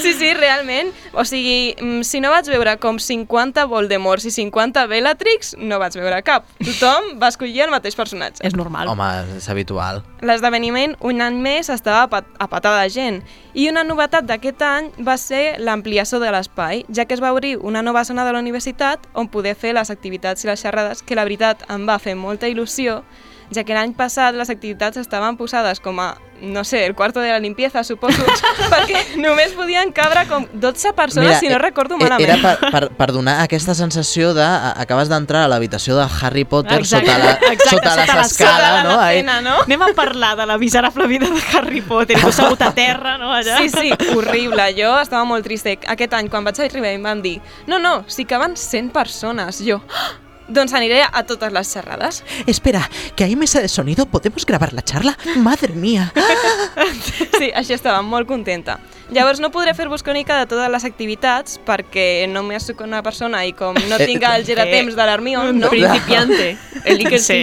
[0.00, 0.90] Sí, sí, realment.
[1.12, 5.94] O sigui, mm, si no vaig veure com 50 Voldemorts i 50 Bellatrix, no vaig
[6.00, 6.46] veure cap.
[6.64, 8.40] Tothom va escollir el mateix personatge.
[8.46, 8.88] És normal.
[8.88, 10.02] Home, és habitual.
[10.22, 13.20] L'esdeveniment un any més estava a pat- a patar de gent
[13.54, 17.58] i una novetat d'aquest any va ser l'ampliació de l'espai, ja que es va obrir
[17.60, 21.18] una nova zona de la universitat on poder fer les activitats i les xerrades, que
[21.18, 23.02] la veritat em va fer molta il·lusió,
[23.54, 27.30] ja que l'any passat les activitats estaven posades com a, no sé, el quarto de
[27.30, 28.22] la limpieza, suposo,
[28.72, 32.28] perquè només podien cabre com 12 persones, si no eh, recordo eh, malament.
[32.28, 36.44] Era per, per, per donar aquesta sensació de a- acabes d'entrar a l'habitació de Harry
[36.44, 38.96] Potter Exacte, sota, la, exacte, sota, sota les la escales, no?
[39.00, 39.56] Ai, no?
[39.66, 43.16] Anem a parlar de la miserable vida de Harry Potter i tu assegut a terra,
[43.18, 43.58] no, allà?
[43.58, 44.70] Sí, sí, horrible.
[44.78, 45.70] Jo estava molt trista.
[45.94, 49.62] Aquest any, quan vaig arribar, em van dir no, no, sí que van 100 persones.
[49.64, 50.10] Jo, "Ah,
[50.48, 52.22] doncs aniré a totes les xerrades.
[52.46, 55.16] Espera, que hay mesa de sonido, ¿podemos grabar la charla?
[55.36, 56.12] Madre mía.
[57.42, 58.76] Sí, així estava molt contenta.
[59.12, 63.52] Llavors no podré fer-vos crònica de totes les activitats perquè només soc una persona i
[63.56, 65.70] com no Eh, tinc el giratemps de l'Hermione, no?
[65.72, 66.52] Principiante.
[66.84, 67.40] El Iker sí.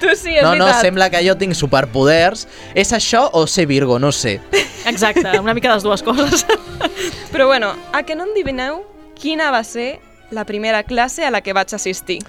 [0.00, 0.82] Tu sí, és No, no, veritat.
[0.86, 2.46] sembla que jo tinc superpoders.
[2.74, 3.98] És això o ser Virgo?
[3.98, 4.38] No sé.
[4.86, 6.46] Exacte, una mica les dues coses.
[7.32, 8.84] Però bueno, a que no endivineu
[9.18, 9.98] quina va ser
[10.30, 12.20] la primera classe a la que vaig assistir?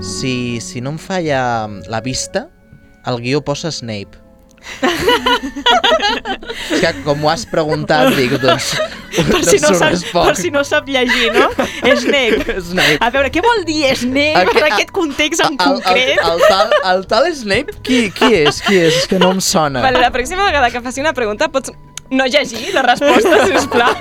[0.00, 1.42] Si, si no em falla
[1.90, 2.48] la vista,
[3.06, 4.27] el guió posa Snape.
[6.70, 8.70] És que com ho has preguntat, dic, doncs...
[9.16, 11.48] per, si no doncs ho sap, per si no sap llegir, no?
[12.02, 12.58] Snape.
[12.70, 12.98] Snape.
[13.04, 16.22] A veure, què vol dir Snape Aqu- en aquest context en El, el, concret?
[16.22, 18.62] el, tal, el tal Snape, qui, qui és?
[18.66, 19.02] Qui és?
[19.02, 19.82] És que no em sona.
[19.84, 21.72] Vale, la pròxima vegada que faci una pregunta pots
[22.10, 23.94] no llegir la resposta, sisplau.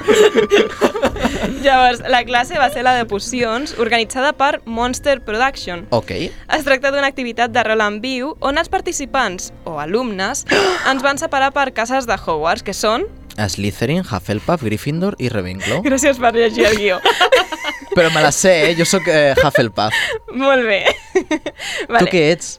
[1.61, 5.85] Llavors, la classe va ser la de pocions, organitzada per Monster Production.
[5.95, 6.11] Ok.
[6.55, 10.45] Es tracta d'una activitat de rol en viu on els participants, o alumnes,
[10.91, 13.07] ens van separar per cases de Hogwarts, que són...
[13.37, 15.83] Slytherin, Hufflepuff, Gryffindor i Ravenclaw.
[15.85, 16.95] Gràcies per llegir el guió.
[17.93, 18.75] Però me la sé, eh?
[18.77, 19.93] Jo sóc eh, Hufflepuff.
[20.33, 20.79] Molt bé.
[21.21, 22.55] Tu què ets?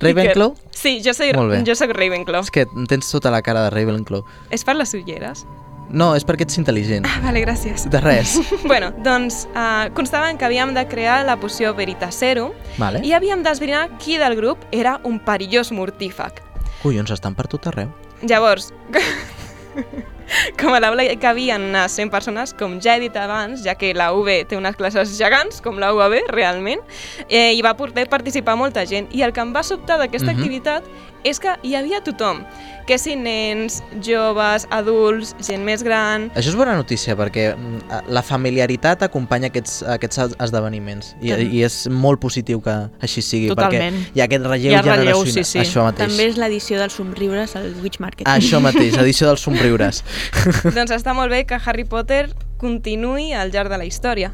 [0.00, 0.54] Ravenclaw?
[0.56, 0.76] Iker.
[0.80, 1.12] Sí, jo,
[1.48, 1.62] bé.
[1.66, 2.44] jo soc Ravenclaw.
[2.46, 4.24] És que tens tota la cara de Ravenclaw.
[4.50, 5.44] És per les ulleres?
[5.90, 7.06] No, és perquè ets intel·ligent.
[7.08, 7.88] Ah, vale, gràcies.
[7.90, 8.36] De res.
[8.70, 13.02] bueno, doncs uh, constava en que havíem de crear la poció Veritaserum Vale.
[13.06, 16.44] i havíem d'esbrinar qui del grup era un perillós mortífag.
[16.84, 17.90] Collons, estan per tot arreu.
[18.22, 18.70] Llavors,
[20.60, 23.92] com a l'aula hi cabien unes 100 persones, com ja he dit abans, ja que
[23.94, 26.82] la UB té unes classes gegants, com la UAB, realment,
[27.28, 29.08] eh, i va poder participar molta gent.
[29.14, 30.38] I el que em va sobtar d'aquesta Mhm.
[30.38, 30.84] activitat
[31.24, 32.42] és que hi havia tothom,
[32.88, 36.28] que si nens, joves, adults, gent més gran...
[36.34, 41.46] Això és bona notícia perquè mm, la familiaritat acompanya aquests, aquests es- esdeveniments i, També.
[41.54, 43.94] i és molt positiu que així sigui Totalment.
[44.00, 45.32] perquè hi ha aquest relleu Hi ha relleu, generacional.
[45.44, 45.62] sí, sí.
[45.62, 46.08] Això mateix.
[46.10, 48.26] També és l'edició dels somriures al Witch Market.
[48.26, 50.02] Això mateix, edició dels somriures.
[50.76, 54.32] doncs està molt bé que Harry Potter continuï al llarg de la història.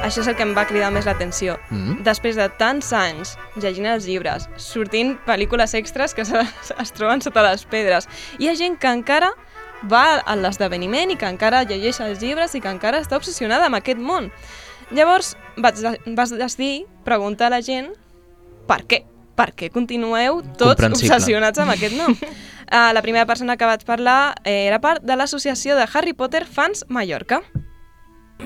[0.00, 1.58] Això és el que em va cridar més l'atenció.
[1.68, 2.00] Mm.
[2.06, 7.44] Després de tants anys llegint els llibres, sortint pel·lícules extras que se, es troben sota
[7.44, 8.08] les pedres,
[8.40, 9.32] hi ha gent que encara
[9.90, 13.80] va a l'esdeveniment i que encara llegeix els llibres i que encara està obsessionada amb
[13.80, 14.30] aquest món.
[14.90, 15.78] Llavors vaig,
[16.16, 17.92] vas decidir preguntar a la gent
[18.68, 19.04] per què?
[19.36, 22.16] Per què continueu tots obsessionats amb aquest nom?
[22.16, 26.84] Uh, la primera persona que vaig parlar era part de l'associació de Harry Potter Fans
[26.88, 27.40] Mallorca.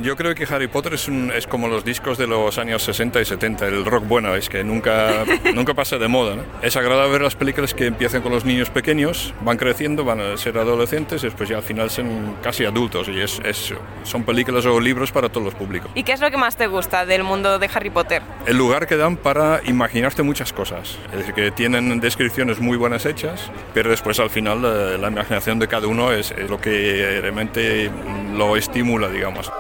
[0.03, 3.20] Yo creo que Harry Potter es, un- es como los discos de los años 60
[3.20, 5.24] y 70, el rock bueno, es que nunca,
[5.55, 6.36] nunca pasa de moda.
[6.36, 6.42] ¿no?
[6.62, 10.36] Es agradable ver las películas que empiezan con los niños pequeños, van creciendo, van a
[10.36, 14.66] ser adolescentes y después ya al final son casi adultos y es, es- son películas
[14.66, 15.90] o libros para todos los públicos.
[15.95, 18.22] ¿Y qué es lo que más te gusta del mundo de Harry Potter?
[18.47, 23.07] El lugar que dan para imaginarte muchas cosas, es decir, que tienen descripciones muy buenas
[23.07, 27.18] hechas, pero después al final eh, la imaginación de cada uno es, es lo que
[27.22, 27.90] realmente
[28.36, 29.53] lo estimula, digamos.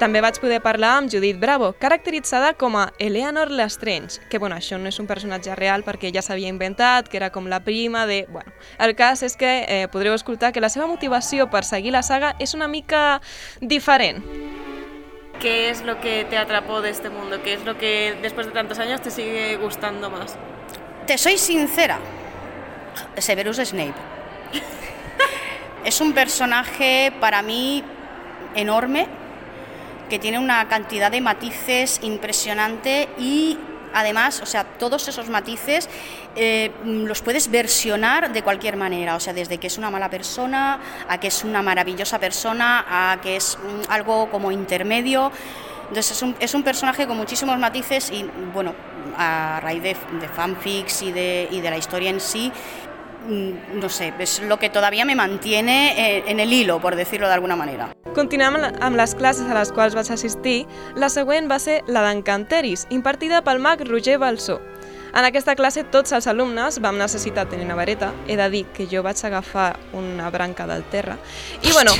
[0.00, 4.78] També vaig poder parlar amb Judith Bravo, caracteritzada com a Eleanor Lestrange, que bueno, això
[4.80, 8.22] no és un personatge real perquè ja s'havia inventat, que era com la prima de...
[8.32, 8.48] Bueno,
[8.80, 12.32] el cas és que eh, podreu escoltar que la seva motivació per seguir la saga
[12.40, 13.20] és una mica
[13.60, 14.24] diferent.
[15.38, 17.42] ¿Qué es lo que te atrapó de este mundo?
[17.44, 20.38] ¿Qué es lo que después de tantos años te sigue gustando más?
[21.06, 21.98] Te soy sincera,
[23.18, 24.00] Severus Snape.
[25.84, 27.84] es un personaje para mí
[28.54, 29.19] enorme,
[30.10, 33.56] que tiene una cantidad de matices impresionante y
[33.94, 35.88] además, o sea, todos esos matices
[36.36, 40.80] eh, los puedes versionar de cualquier manera, o sea, desde que es una mala persona
[41.08, 45.32] a que es una maravillosa persona, a que es mm, algo como intermedio.
[45.88, 48.74] Entonces es un, es un personaje con muchísimos matices y bueno,
[49.16, 52.89] a raíz de, de fanfics y de, y de la historia en sí, mm,
[53.28, 57.34] no sé, es lo que todavía me mantiene eh, en el hilo, por decirlo de
[57.34, 57.90] alguna manera.
[58.14, 60.64] Continuem amb les classes a les quals vaig assistir.
[60.96, 64.58] La següent va ser la d'Encanteris, impartida pel mag Roger Balsó.
[65.10, 68.12] En aquesta classe tots els alumnes vam necessitar tenir una vareta.
[68.30, 71.16] He de dir que jo vaig agafar una branca del terra.
[71.62, 71.92] I bueno,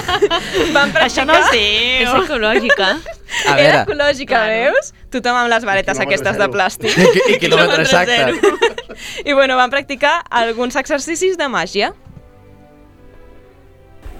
[0.76, 1.06] vam practicar...
[1.06, 2.04] Això no diu.
[2.04, 2.90] És ecològica.
[3.46, 3.80] A Era veure.
[3.86, 4.92] ecològica, veus?
[5.12, 6.92] Tothom amb les varetes aquestes de plàstic.
[7.16, 8.18] I i quilòmetre exacte.
[9.24, 11.92] I bueno, vam practicar alguns exercicis de màgia.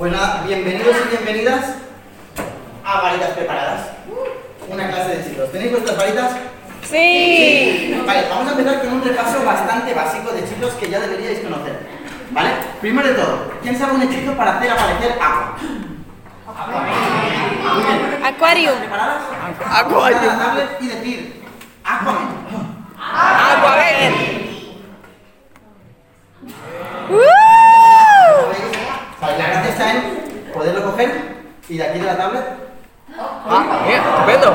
[0.01, 1.75] Nada, bienvenidos y bienvenidas
[2.85, 3.87] a Varitas Preparadas.
[4.69, 5.53] Una clase de chicos.
[5.53, 6.33] ¿Tenéis vuestras varitas?
[6.91, 8.01] Sí.
[8.07, 11.87] Vale, vamos a empezar con un repaso bastante básico de hechizos que ya deberíais conocer.
[12.31, 12.51] ¿Vale?
[12.81, 15.57] Primero de todo, ¿quién sabe un hechizo para hacer aparecer agua?
[20.27, 21.45] La tablet y decir
[21.85, 22.29] Aquaman.
[22.99, 24.13] Aquaman.
[29.21, 31.37] Vale, la gracia está en poderlo coger
[31.69, 32.45] y de aquí de la tablet.
[33.19, 34.55] Ah, bien, estupendo.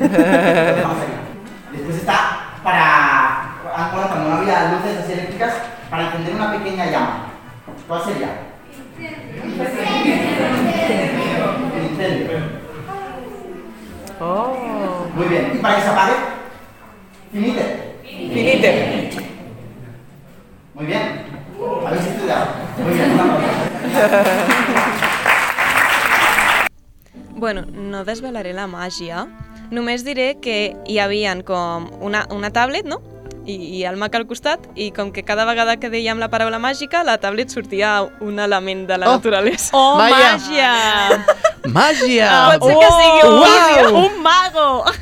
[0.00, 5.52] Después está para, bueno, cuando no había luces así eléctricas,
[5.90, 7.26] para encender una pequeña llama.
[7.86, 8.28] ¿Cuál sería?
[11.90, 12.38] Incendio.
[15.14, 15.52] Muy bien.
[15.54, 16.14] ¿Y para que se apague?
[17.30, 17.96] Finite.
[18.02, 19.10] Finite.
[20.74, 21.26] Muy bien.
[21.86, 22.46] Habéis estudiado.
[22.78, 23.10] Muy bien.
[27.40, 29.26] Bueno, no desvelaré la màgia,
[29.70, 33.00] només diré que hi havien com una, una tablet, no?
[33.46, 36.58] I, i el Mac al costat, i com que cada vegada que dèiem la paraula
[36.60, 39.16] màgica, la tablet sortia un element de la Oh!
[39.16, 39.70] naturalesa.
[39.74, 40.74] Oh, màgia!
[41.68, 42.56] Màgia!
[42.58, 44.04] Pot ser que sigui un Oh, uau!
[44.06, 44.84] un mago!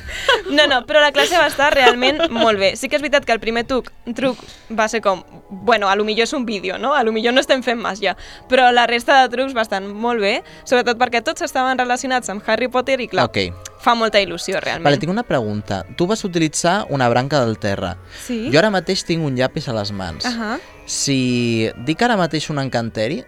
[0.50, 2.70] No, no, però la classe va estar realment molt bé.
[2.76, 4.36] Sí que és veritat que el primer truc, truc
[4.76, 5.22] va ser com,
[5.64, 6.92] bueno, a lo millor és un vídeo, no?
[6.96, 8.14] A lo millor no estem fent màgia,
[8.48, 12.68] però la resta de trucs estan molt bé, sobretot perquè tots estaven relacionats amb Harry
[12.68, 13.38] Potter i, clar, Ok.
[13.80, 14.84] fa molta il·lusió, realment.
[14.84, 15.84] Vale, tinc una pregunta.
[15.96, 17.96] Tu vas utilitzar una branca del terra.
[18.26, 18.50] Sí.
[18.52, 20.26] Jo ara mateix tinc un llapis a les mans.
[20.28, 20.58] Ahà.
[20.84, 23.22] Si dic ara mateix un encanteri,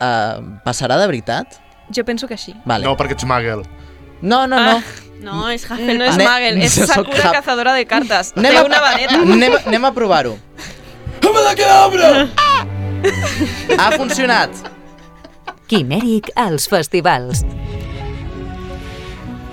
[0.00, 1.60] uh, passarà de veritat?
[1.94, 2.54] Jo penso que sí.
[2.64, 2.84] Vale.
[2.84, 3.62] No, perquè ets Muggle.
[4.22, 4.82] No, no, no.
[5.22, 6.08] No, és No Hufflepuff.
[6.08, 8.32] és Ne- Magel, és Sakura Huff- cazadora de cartes.
[8.36, 9.14] Anem Té a- una vareta.
[9.36, 10.36] Anem, anem a provar-ho.
[11.22, 12.28] ¡Home de cabra!
[13.78, 14.50] Ha funcionat.
[15.68, 17.44] Quimèric als festivals.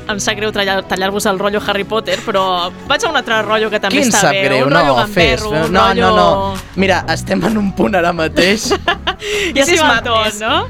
[0.09, 3.69] Em sap greu tallar- tallar-vos el rotllo Harry Potter, però vaig a un altre rotllo
[3.69, 4.43] que també Quin està bé.
[4.47, 4.65] greu?
[4.65, 5.41] un rotllo No, fes.
[5.43, 6.09] gamberro, un No, rotllo...
[6.09, 6.15] no,
[6.55, 6.61] no.
[6.75, 8.71] Mira, estem en un punt ara mateix.
[9.53, 10.67] Ja Sis s'hi va tot, no?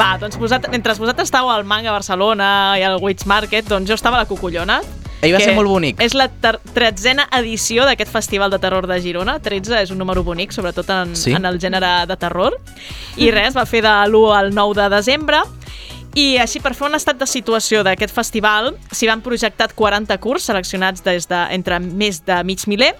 [0.00, 3.94] Va, doncs posat, mentre vosaltres estàveu al Manga Barcelona i al Wits Market, doncs jo
[3.94, 4.78] estava a la Cucullona.
[5.20, 6.00] Ahir va ser molt bonic.
[6.00, 6.30] És la
[6.72, 9.38] tretzena edició d'aquest Festival de Terror de Girona.
[9.38, 11.34] 13 és un número bonic, sobretot en, Sí.
[11.36, 12.56] en el gènere de terror.
[13.20, 15.42] I res, va fer de l'1 al 9 de desembre.
[16.14, 20.48] I així, per fer un estat de situació d'aquest festival, s'hi van projectat 40 curs
[20.50, 22.92] seleccionats des de, entre més de mig miler.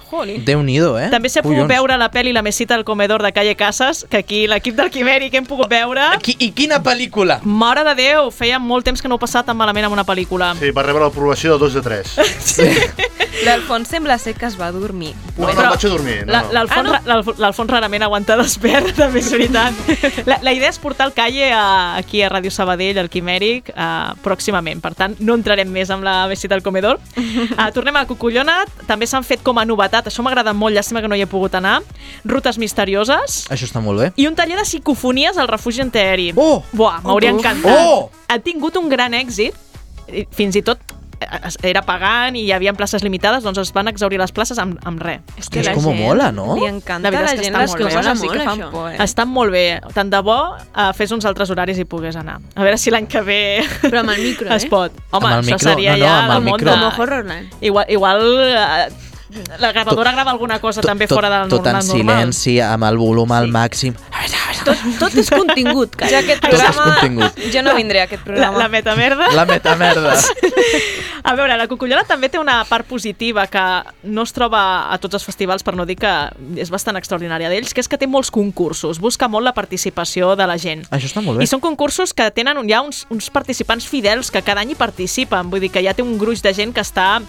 [0.47, 1.09] Déu-n'hi-do, eh?
[1.11, 4.45] També s'ha pogut veure la pel·li La mesita del comedor de Calle Casas, que aquí
[4.51, 6.07] l'equip del Quimèric hem pogut veure.
[6.23, 7.41] Qui, I quina pel·lícula?
[7.43, 10.55] Mare de Déu, feia molt temps que no ho passava tan malament amb una pel·lícula.
[10.61, 12.17] Sí, va rebre l'aprovació de 2 de 3.
[13.45, 15.15] L'Alfons sembla ser que es va dormir.
[15.39, 16.17] No, no, vaig a dormir.
[16.27, 16.53] No, La- no.
[16.53, 17.01] L'Alfons Ah,
[17.39, 19.75] l'Alfons rarament aguanta despert, també és veritat.
[20.27, 24.13] La, la idea és portar el Calle a, aquí a Ràdio Sabadell, al Quimèric, uh,
[24.25, 24.81] pròximament.
[24.85, 26.99] Per tant, no entrarem més amb la visita al comedor.
[27.17, 28.61] Uh, tornem a Cucullona.
[28.87, 31.55] També s'han fet com a novetat, això m'agrada molt, llàstima que no hi he pogut
[31.57, 31.81] anar,
[32.25, 34.13] rutes misterioses Això està molt bé.
[34.17, 36.33] i un taller de psicofonies al refugi antiaeri.
[36.37, 36.63] Oh!
[36.73, 37.39] Buah, m'hauria Oh!
[37.39, 37.85] encantat.
[37.87, 38.11] Oh!
[38.29, 39.55] Ha tingut un gran èxit,
[40.35, 40.97] fins i tot eh,
[41.63, 45.03] era pagant i hi havia places limitades, doncs es van exaurir les places amb, amb
[45.03, 45.21] res.
[45.39, 46.57] És que la Com gent mola, no?
[46.59, 48.73] Li encanta La a la és gent està les coses així Mola que fan molt,
[48.73, 48.89] por.
[48.91, 48.97] Eh?
[49.05, 49.65] Està molt bé.
[49.95, 52.39] Tant de bo uh, fes uns altres horaris i pogués anar.
[52.55, 53.41] A veure si l'any que ve
[53.83, 54.71] Però amb el micro, es eh?
[54.73, 54.93] pot.
[55.11, 56.71] Home, Amb el això micro, seria no, no, ja amb el el món micro.
[56.73, 56.77] de...
[56.81, 57.55] Como Horrorland.
[57.61, 59.09] Igual, igual uh,
[59.63, 61.87] la gravadora grava alguna cosa també tot, fora del tot en normal.
[61.87, 62.17] normal.
[62.35, 63.95] silenci, amb el volum al màxim.
[64.65, 66.85] Tot, tot és contingut, Ja aquest Tot és programa...
[66.95, 67.39] contingut.
[67.55, 68.59] Jo no vindré a aquest La, programa.
[68.59, 69.31] la metamerda.
[69.35, 70.15] La metamerda.
[71.23, 73.61] A veure, la Cucullola també té una part positiva que
[74.09, 76.09] no es troba a tots els festivals, per no dir que
[76.57, 80.47] és bastant extraordinària d'ells, que és que té molts concursos, busca molt la participació de
[80.49, 80.87] la gent.
[80.91, 81.45] Això està molt bé.
[81.45, 84.79] I són concursos que tenen un- ja uns, uns participants fidels que cada any hi
[84.81, 87.21] participen, vull dir que ja té un gruix de gent que està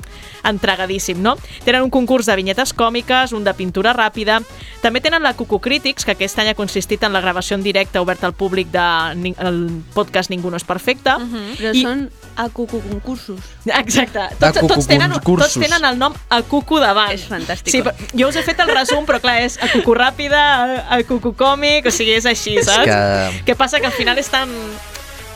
[0.44, 1.36] entregadíssim, no?
[1.66, 4.40] Tenen un concurs de vinyetes còmiques, un de pintura ràpida,
[4.82, 8.00] també tenen la Cucu Crítics, que aquest any ha consistit en la gravació en directe
[8.00, 9.60] oberta al públic del el
[9.94, 11.12] podcast Ningú no és perfecte.
[11.58, 13.40] Però I- són a cucu concursos.
[13.66, 14.20] Exacte.
[14.40, 17.12] De Tots, tots, tenen, tots tenen el nom a cucu davant.
[17.12, 17.70] És fantàstic.
[17.72, 17.84] Sí,
[18.18, 20.40] jo us he fet el resum, però clar, és a cucu ràpida,
[20.88, 22.86] a, a cucu còmic, o sigui, és així, És saps?
[22.86, 23.80] que- Què passa?
[23.80, 24.50] Que al final és tan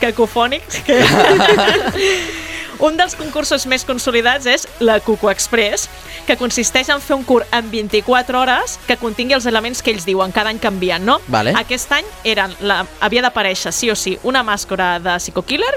[0.02, 1.00] cacofònic que...
[2.80, 5.88] Un dels concursos més consolidats és la Cucu Express,
[6.28, 10.06] que consisteix en fer un curt en 24 hores que contingui els elements que ells
[10.08, 11.20] diuen, cada any canvien, no?
[11.32, 11.56] Vale.
[11.56, 15.74] Aquest any eren la, havia d'aparèixer sí o sí una màscara de Psycho Killer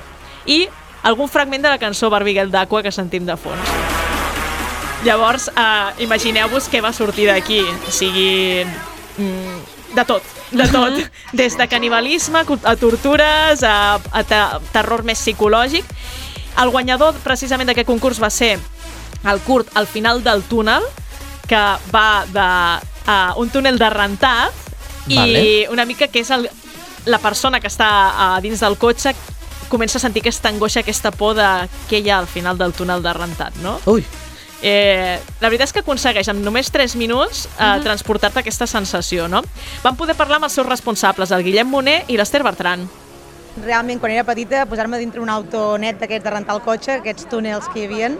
[0.46, 0.64] i
[1.06, 3.74] algun fragment de la cançó Barbie Girl d'Aqua que sentim de fons.
[5.06, 7.60] Llavors, eh, imagineu-vos què va sortir d'aquí.
[7.62, 8.64] O sigui,
[9.16, 9.58] mm,
[9.94, 10.98] de tot, de tot.
[11.32, 14.40] Des de canibalisme a tortures, a, a te
[14.72, 15.86] terror més psicològic.
[16.58, 18.56] El guanyador, precisament, d'aquest concurs va ser
[19.28, 20.84] el curt al final del túnel,
[21.48, 21.60] que
[21.92, 22.48] va de
[23.08, 24.66] uh, un túnel de rentat
[25.08, 25.68] i Vale.
[25.72, 26.44] una mica que és el,
[27.08, 29.14] la persona que està uh, dins del cotxe
[29.68, 31.48] comença a sentir aquesta angoixa, aquesta por de
[31.88, 33.78] què hi ha al final del túnel de rentat, no?
[33.86, 34.04] Ui.
[34.60, 39.44] Eh, la veritat és que aconsegueix amb només 3 minuts eh, transportar-te aquesta sensació, no?
[39.84, 42.88] Vam poder parlar amb els seus responsables, el Guillem Moner i l'Ester Bertran.
[43.64, 47.26] Realment, quan era petita, posar-me dintre un auto net d'aquests de rentar el cotxe, aquests
[47.30, 48.10] túnels que hi havia,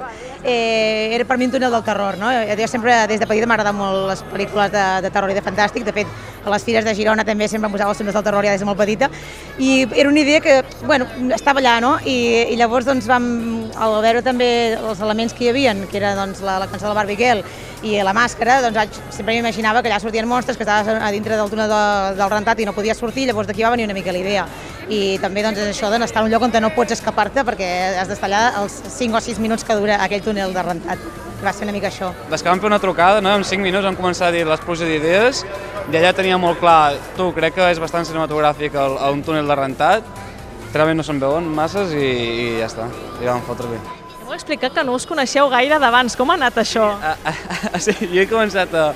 [0.43, 2.19] eh, era per mi un túnel del terror.
[2.19, 2.31] No?
[2.59, 5.85] Jo sempre, des de petita, m'agraden molt les pel·lícules de, de terror i de fantàstic.
[5.87, 6.11] De fet,
[6.45, 8.65] a les fires de Girona també sempre em posava els túnels del terror ja des
[8.65, 9.11] de molt petita.
[9.59, 11.97] I era una idea que, bueno, estava allà, no?
[12.05, 12.19] I,
[12.55, 13.29] i llavors, doncs, vam,
[14.03, 17.19] veure també els elements que hi havia, que era doncs, la, la cançó del Barbie
[17.87, 21.51] i la màscara, doncs sempre m'imaginava que allà sortien monstres, que estaves a dintre del
[21.51, 21.83] túnel de,
[22.19, 24.47] del rentat i no podies sortir, llavors d'aquí va venir una mica la idea.
[24.89, 27.71] I també doncs, és això d'estar en un lloc on no pots escapar-te perquè
[28.01, 30.99] has d'estar allà els 5 o 6 minuts que dura aquell túnel de rentat.
[31.45, 32.11] Va ser una mica això.
[32.31, 33.37] Des que vam fer una trucada, no?
[33.37, 35.45] en 5 minuts vam començar a dir les pluges d'idees
[35.93, 39.61] i allà tenia molt clar, tu, crec que és bastant cinematogràfic el, un túnel de
[39.61, 40.11] rentat,
[40.75, 42.91] realment no se'n veuen masses i, i ja està,
[43.23, 43.98] i vam fotre bé.
[44.29, 46.17] M'ho explicat que no us coneixeu gaire d'abans.
[46.19, 46.91] Com ha anat això?
[47.81, 48.91] Sí, jo he començat a,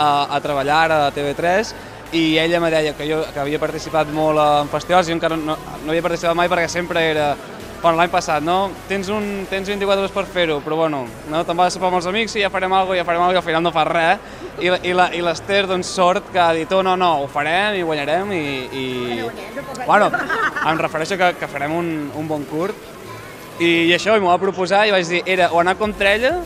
[0.00, 1.74] a, a treballar ara a TV3
[2.16, 5.58] i ella me deia que jo que havia participat molt en festivals i encara no,
[5.84, 7.34] no havia participat mai perquè sempre era
[7.82, 8.72] bueno, l'any passat, no?
[8.88, 11.42] Tens, un, tens 24 hores per fer-ho, però bueno, no?
[11.46, 13.36] te'n vas a sopar amb els amics i ja farem alguna cosa, ja farem alguna
[13.36, 14.32] cosa, i al final no fas res.
[14.58, 17.28] I, la- i la- i l'Ester, doncs, sort que ha dit, oh, no, no, ho
[17.30, 18.42] farem i guanyarem i...
[18.80, 18.86] i...
[19.86, 20.08] Bueno,
[20.72, 22.74] em refereixo que, que farem un, un bon curt.
[23.58, 26.36] I, i això, m'ho va proposar i vaig dir, era o anar contra ella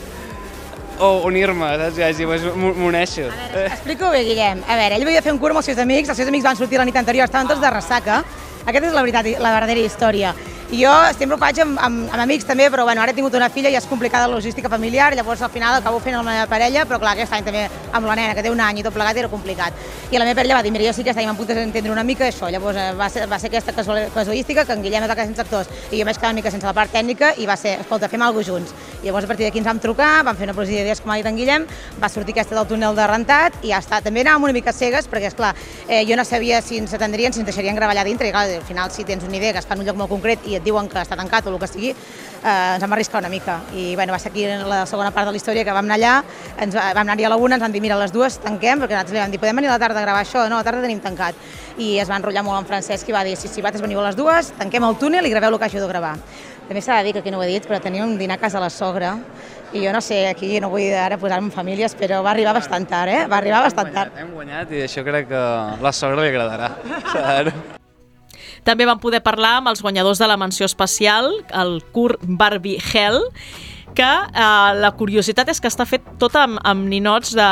[0.99, 1.97] o unir-me, saps?
[2.19, 3.27] I vaig dir, m'ho- m'uneixo.
[3.65, 4.63] Explico bé, Guillem.
[4.67, 6.57] A veure, ell volia fer un curt amb els seus amics, els seus amics van
[6.57, 8.23] sortir la nit anterior, estaven tots de ressaca.
[8.65, 10.33] Aquesta és la veritat, la verdadera història.
[10.73, 13.45] Jo sempre ho faig amb, amb, amb amics també, però bueno, ara he tingut una
[13.53, 16.47] filla i és complicada la logística familiar, llavors al final acabo fent amb la meva
[16.49, 18.95] parella, però clar, aquest any també amb la nena, que té un any i tot
[18.95, 19.77] plegat, era complicat.
[20.09, 21.91] I la meva parella va dir, mira, jo sí que aquest any me'n puc entendre
[21.93, 23.75] una mica això, llavors eh, va ser, va ser aquesta
[24.15, 26.65] casuística que en Guillem es va sense actors i jo vaig quedar una mica sense
[26.65, 28.73] la part tècnica i va ser, escolta, fem alguna junts.
[29.03, 31.19] I llavors a partir d'aquí ens vam trucar, vam fer una proposició d'idees com ha
[31.21, 31.69] dit en Guillem,
[32.01, 34.01] va sortir aquesta del túnel de rentat i ja està.
[34.01, 35.53] També anàvem una mica cegues perquè, és clar,
[35.87, 38.47] eh, jo no sabia si ens atendrien, si ens deixarien gravar allà dintre i clar,
[38.49, 40.57] al final si tens una idea que es fa en un lloc molt concret i
[40.57, 43.59] et diuen que està tancat o el que sigui, eh, ens vam arriscar una mica.
[43.75, 46.13] I bueno, va ser aquí la segona part de la història que vam anar allà,
[46.59, 48.79] ens, va- vam anar-hi a la una, ens van dir, mira, a les dues tanquem,
[48.79, 50.47] perquè nosaltres li vam dir, podem venir a la tarda a gravar això?
[50.49, 51.35] No, a la tarda tenim tancat.
[51.77, 54.07] I es va enrotllar molt en Francesc i va dir, sí, sí, vosaltres veniu a
[54.09, 56.15] les dues, tanquem el túnel i graveu el que hagi de gravar.
[56.67, 58.39] També s'ha de dir que aquí no ho he dit, però tenia un dinar a
[58.39, 59.17] casa la sogra
[59.73, 62.85] i jo no sé, aquí no vull ara posar-me en famílies, però va arribar bastant
[62.87, 63.25] tard, eh?
[63.27, 64.15] Va arribar bastant tard.
[64.21, 65.43] Hem guanyat i això crec que
[65.81, 66.71] la sogra li agradarà.
[68.63, 73.19] També vam poder parlar amb els guanyadors de la menció especial, el Kurt Barbie Hell,
[73.93, 77.49] que eh, la curiositat és que està fet tot amb, amb ninots de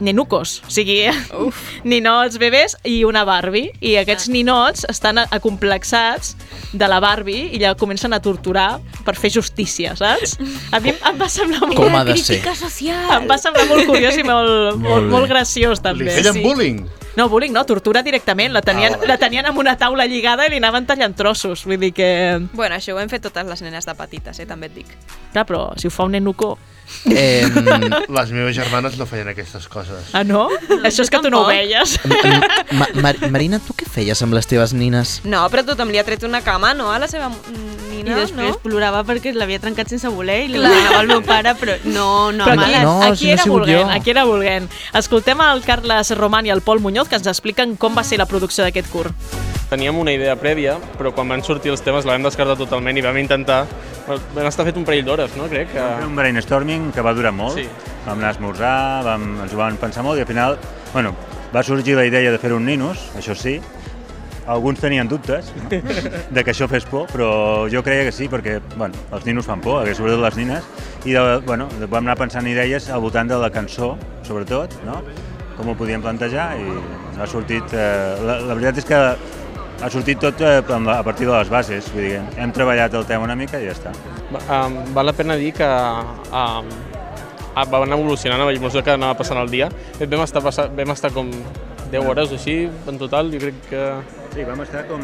[0.00, 1.02] nenucos, o sigui,
[1.36, 1.58] Uf.
[1.84, 6.36] ninots bebès i una Barbie, i aquests ninots estan acomplexats
[6.72, 10.36] de la Barbie i ja comencen a torturar per fer justícia, saps?
[10.72, 11.76] A mi em va semblar molt...
[11.78, 12.40] Com ha de ser.
[12.56, 13.10] Social.
[13.20, 16.06] Em va semblar molt curiós i molt, Molt molt, molt graciós, també.
[16.08, 16.80] Li feien bullying.
[17.18, 18.52] No, bullying no, tortura directament.
[18.54, 19.08] La tenien, Ah, vale.
[19.10, 21.64] la tenien amb una taula lligada i li anaven tallant trossos.
[21.66, 22.08] Vull dir que...
[22.52, 24.92] Bueno, això ho hem fet totes les nenes de petites, eh, també et dic.
[25.32, 26.56] Clar, però si ho fa un nenuco...
[27.08, 27.46] Eh,
[28.16, 30.10] Les meves germanes no feien aquestes coses.
[30.12, 30.48] Ah, no?
[30.84, 31.96] Això és que tu no ho veies.
[32.76, 35.18] Ma Mar Marina, tu què feies amb les teves nines?
[35.24, 36.90] No, però tothom li ha tret una cama, no?
[36.92, 38.60] A la seva mm, I nina, després no?
[38.64, 40.70] plorava perquè l'havia trencat sense voler i li Clar.
[40.74, 43.86] demanava al meu pare, però no, no, Però aquí, no, aquí si no era jo.
[43.96, 44.68] aquí era volent.
[45.00, 48.28] Escoltem el Carles Roman i el Pol Muñoz que ens expliquen com va ser la
[48.28, 49.38] producció d'aquest curt.
[49.70, 53.06] Teníem una idea prèvia, però quan van sortir els temes la vam descartar totalment i
[53.06, 53.64] vam intentar...
[54.10, 55.48] Vam estar fet un parell d'hores, no?
[55.50, 55.80] Crec que...
[55.80, 57.58] Vam fer un brainstorming que va durar molt.
[57.58, 57.66] Sí.
[58.06, 60.56] Vam anar a esmorzar, vam, ens ho vam pensar molt i al final,
[60.94, 61.12] bueno,
[61.54, 63.58] va sorgir la idea de fer un ninos, això sí.
[64.50, 65.68] Alguns tenien dubtes no?
[66.34, 67.30] de que això fes por, però
[67.70, 70.70] jo creia que sí, perquè bueno, els ninos fan por, que sobretot les nines,
[71.04, 73.94] i de, bueno, vam anar pensant idees al voltant de la cançó,
[74.26, 75.02] sobretot, no?
[75.60, 77.74] com ho podíem plantejar, i ha sortit...
[77.76, 79.00] Eh, la, la veritat és que
[79.82, 83.04] ha sortit tot eh, la- a partir de les bases, vull dir, hem treballat el
[83.06, 83.92] tema una mica i ja està.
[84.32, 86.66] Va- Um, val la pena dir que um,
[87.54, 89.68] ah, va anar evolucionant a mesura que anava passant el dia.
[89.98, 91.30] Fet, Vam estar, passant, vam estar com
[91.90, 93.84] 10 hores o així, en total, jo crec que...
[94.34, 95.00] Sí, vam estar com...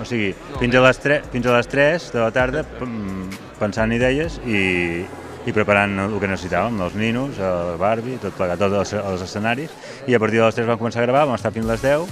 [0.00, 3.92] O sigui, fins a les 3, fins a les 3 de la tarda mm, pensant
[3.96, 5.06] idees i,
[5.48, 9.72] i preparant el que necessitàvem, els ninos, el Barbie, tot plegat, tots els, els escenaris,
[10.06, 12.04] i a partir de les 3 vam començar a gravar, vam estar fins les 10,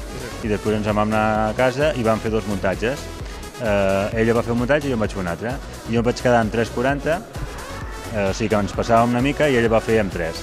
[0.46, 3.02] i després ens en vam anar a casa i vam fer dos muntatges.
[3.56, 5.52] Eh, ella va fer un muntatge i jo en vaig fer un altre.
[5.90, 7.18] Jo em vaig quedar en 3.40,
[8.14, 10.42] eh, o sigui que ens passàvem una mica i ella va fer en 3.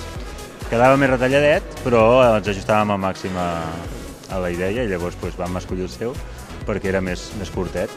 [0.69, 2.03] Quedava més retalladet, però
[2.35, 3.49] ens ajustàvem al màxim a,
[4.33, 6.13] a la idea i llavors doncs, vam escollir el seu
[6.67, 7.91] perquè era més, més curtet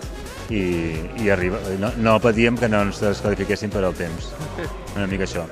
[0.51, 0.63] i,
[1.25, 4.29] i arriba, no, no patíem que no ens descalifiquessin per al temps.
[4.97, 5.47] Una mica això.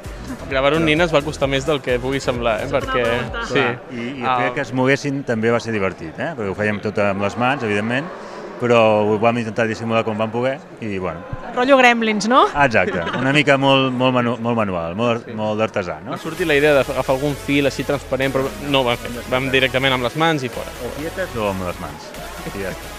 [0.51, 2.69] Gravar un nines va costar més del que pugui semblar, eh?
[2.73, 3.03] perquè...
[3.49, 3.59] Sí.
[3.59, 6.31] Clar, I, i Ah, fer que es moguessin també va ser divertit, eh?
[6.37, 8.07] perquè ho fèiem tot amb les mans, evidentment,
[8.61, 11.21] però ho vam intentar dissimular com vam poder i bueno,
[11.57, 12.45] Rotllo Gremlins, no?
[12.65, 16.15] exacte, una mica molt, molt, manu molt manual, molt, molt d'artesà, no?
[16.15, 19.13] Va sortir la idea d'agafar algun fil així transparent, però no ho vam fer.
[19.31, 20.71] Vam directament amb les mans i fora.
[20.87, 22.13] O quietes o amb les mans.
[22.55, 22.94] I ja està.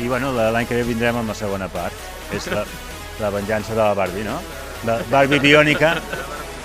[0.00, 1.92] I bueno, la- l'any que ve vindrem amb la segona part.
[2.32, 2.64] És la,
[3.20, 4.40] la venjança de la Barbie, no?
[4.86, 5.96] La Barbie biònica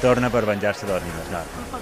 [0.02, 1.32] torna per venjar-se de les nines.
[1.32, 1.80] No.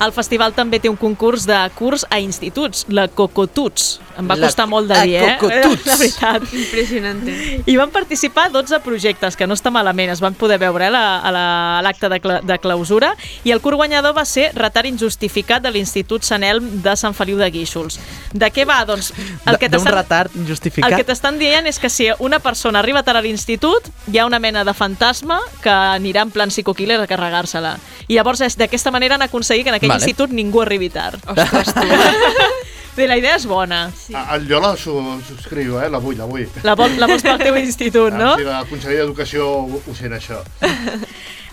[0.00, 4.00] El festival també té un concurs de curs a instituts, la Cocotuts.
[4.18, 5.36] Em va La- costar molt de dir, eh?
[5.40, 5.86] Cocotuts.
[5.90, 6.42] La veritat.
[6.52, 7.62] Impressionante.
[7.66, 11.20] I van participar 12 projectes, que no està malament, es van poder veure eh, la-
[11.20, 15.62] a la- l'acte de, cla de clausura, i el curt guanyador va ser Retard injustificat
[15.62, 17.98] de l'Institut Sant Elm de Sant Feliu de Guíxols.
[18.32, 18.82] De què va?
[18.84, 19.12] Doncs
[19.46, 20.90] el que D'un retard injustificat?
[20.92, 24.26] el que t'estan dient és que si una persona arriba tard a l'institut, hi ha
[24.26, 27.76] una mena de fantasma que anirà en plan psicoquiller a carregar-se-la.
[28.08, 30.04] I llavors és d'aquesta manera han aconseguit que en aquell Vale.
[30.04, 31.22] institut ningú arribi tard.
[31.32, 31.86] Ostres, tu.
[32.96, 33.90] Bé, la idea és bona.
[33.92, 34.14] Sí.
[34.48, 34.94] Jo la su
[35.28, 35.88] subscriu, eh?
[35.92, 36.46] La vull, la vull.
[36.64, 38.30] La, vol, la vols pel teu institut, no?
[38.40, 40.40] Si la Conselleria d'Educació ho, ho sent, això.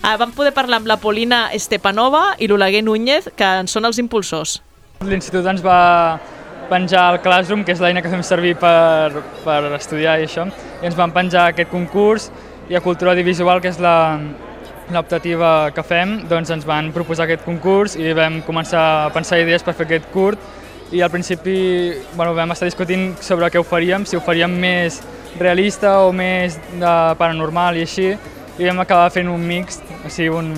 [0.04, 4.00] Ah, vam poder parlar amb la Polina Estepanova i l'Oleguer Núñez, que en són els
[4.00, 4.58] impulsors.
[5.04, 6.18] L'institut ens va
[6.68, 10.44] penjar el Classroom, que és l'eina que fem servir per, per estudiar i això,
[10.80, 12.30] i ens van penjar aquest concurs
[12.68, 13.96] i a Cultura Audiovisual, que és la,
[14.92, 19.64] l'optativa que fem, doncs ens van proposar aquest concurs i vam començar a pensar idees
[19.64, 20.38] per fer aquest curt.
[20.94, 21.56] I al principi
[22.14, 25.00] bueno, vam estar discutint sobre què ho faríem, si ho faríem més
[25.40, 28.12] realista o més de paranormal i així,
[28.58, 30.52] i vam acabar fent un mix, o sigui, un,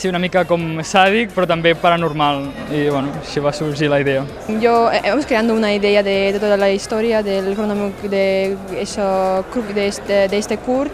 [0.00, 4.24] sí, una mica com sàdic, però també paranormal, i bueno, així va sorgir la idea.
[4.62, 9.44] Yo eh, hemos creando una idea de, de toda la historia del cronómetro de, eso,
[9.74, 10.92] de, este, de este Kurt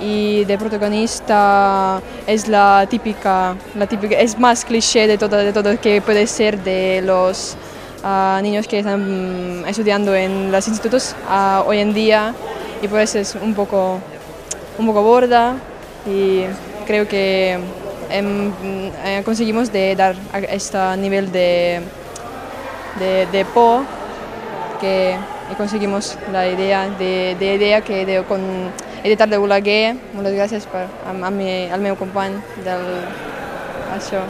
[0.00, 5.80] y de protagonista es la típica, la típica es más cliché de todo, de todo
[5.80, 7.56] que puede ser de los
[8.04, 12.34] ah, niños que están mm, estudiando en los institutos ah, hoy en día.
[12.82, 13.98] Y pues es un poco,
[14.78, 15.56] un poco borda
[16.06, 16.42] y
[16.86, 17.58] creo que
[18.10, 18.52] em,
[19.02, 20.14] eh, conseguimos de dar
[20.50, 21.80] este nivel de,
[23.00, 23.82] de, po
[24.78, 25.16] que
[25.50, 28.40] y conseguimos la idea de, de idea que con
[29.06, 32.84] editar de Balaguer, moltes gràcies per, a, a mi, al meu company del,
[33.94, 34.26] això.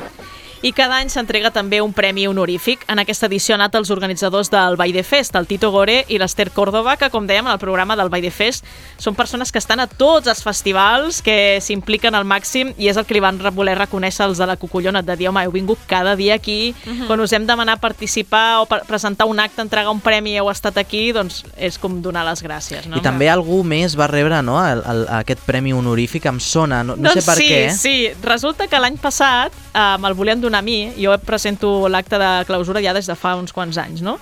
[0.67, 2.81] I cada any s'entrega també un premi honorífic.
[2.91, 6.17] En aquesta edició han anat els organitzadors del Ball de Fest, el Tito Gore i
[6.19, 8.65] l'Ester Córdoba, que, com dèiem, en el programa del Ball de Fest
[8.99, 13.07] són persones que estan a tots els festivals, que s'impliquen al màxim, i és el
[13.07, 16.17] que li van voler reconèixer els de la Cucullona, de dir, home, heu vingut cada
[16.17, 17.03] dia aquí, uh Mhm.
[17.03, 17.07] -huh.
[17.07, 20.51] quan us hem demanat participar o per presentar un acte, entregar un premi i heu
[20.51, 22.97] estat aquí, doncs és com donar les gràcies, no?
[22.97, 26.97] I també algú més va rebre no, el, el, aquest premi honorífic, em sona, no,
[26.97, 27.71] no doncs sé per sí, què.
[27.71, 32.45] sí, resulta que l'any passat eh, me'l volien donar a mi, jo presento l'acte de
[32.49, 34.19] clausura ja des de fa uns quants anys, no?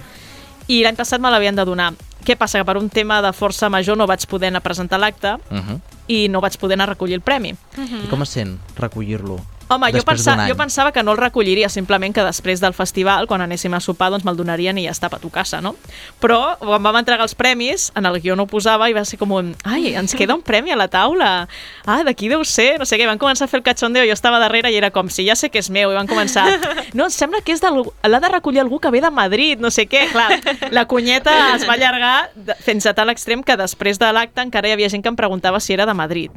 [0.68, 1.92] I l'any passat me l'havien de donar.
[2.24, 2.58] Què passa?
[2.58, 5.58] Que per un tema de força major no vaig poder anar a presentar l'acte Uh
[5.60, 5.80] -huh.
[6.08, 7.54] i no vaig poder anar a recollir el premi.
[7.76, 9.40] I com es sent recollir-lo?
[9.68, 10.50] Home, jo, després pensa, d'un any?
[10.52, 14.10] jo pensava que no el recolliria, simplement que després del festival, quan anéssim a sopar,
[14.12, 15.74] doncs me'l donarien i ja està a tu casa, no?
[16.20, 19.18] Però quan vam entregar els premis, en el guió no ho posava i va ser
[19.20, 19.54] com un...
[19.64, 21.48] Ai, ens queda un premi a la taula.
[21.86, 23.06] Ah, d'aquí deu ser, no sé què.
[23.08, 25.50] Van començar a fer el cachondeo, jo estava darrere i era com, si ja sé
[25.52, 26.46] que és meu, i van començar...
[26.94, 29.70] No, em sembla que és de l'ha de recollir algú que ve de Madrid, no
[29.74, 30.04] sé què.
[30.12, 30.36] Clar,
[30.70, 32.28] la cunyeta es va allargar
[32.62, 35.58] fins a tal extrem que després de l'acte encara hi havia gent que em preguntava
[35.64, 36.30] si era de Madrid.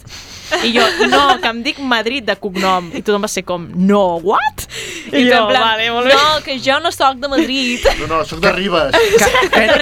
[0.64, 2.90] I jo, no, que em dic Madrid de cognom.
[2.98, 4.66] I tothom va ser com, no, what?
[5.12, 6.16] I, I jo, en plan, vale, molt bé.
[6.16, 7.86] no, que jo no sóc de Madrid.
[8.02, 8.96] No, no, sóc de Ribes.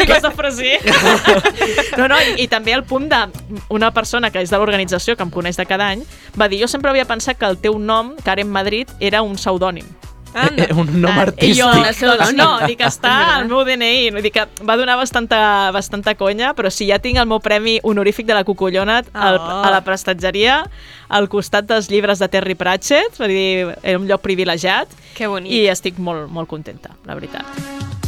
[0.01, 0.79] Ribes de Freser.
[1.95, 3.19] No, no, i, i també el punt de
[3.73, 6.03] una persona que és de l'organització, que em coneix de cada any,
[6.39, 9.87] va dir, jo sempre havia pensat que el teu nom, Karen Madrid, era un pseudònim.
[10.35, 11.61] Eh, un nom I artístic.
[11.63, 11.69] jo,
[12.19, 14.11] doncs no, dic que està al meu DNI.
[14.11, 17.77] Vull dir que va donar bastanta, bastanta conya, però si ja tinc el meu premi
[17.83, 19.61] honorífic de la Cucullona al, Oh.
[19.63, 20.61] a la prestatgeria,
[21.09, 24.91] al costat dels llibres de Terry Pratchett, vull dir, era un lloc privilegiat.
[25.15, 25.51] Que bonic.
[25.51, 28.04] I estic molt, molt contenta, la veritat.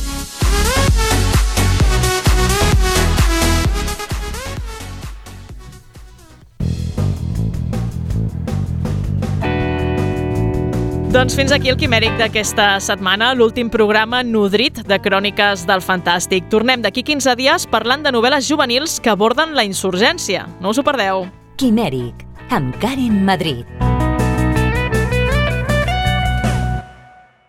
[11.18, 16.46] Doncs fins aquí el quimèric d'aquesta setmana, l'últim programa nodrit de Cròniques del Fantàstic.
[16.54, 20.46] Tornem d'aquí 15 dies parlant de novel·les juvenils que aborden la insurgència.
[20.62, 21.26] No us ho perdeu.
[21.58, 22.22] Quimèric,
[22.54, 23.97] amb Karen Madrid.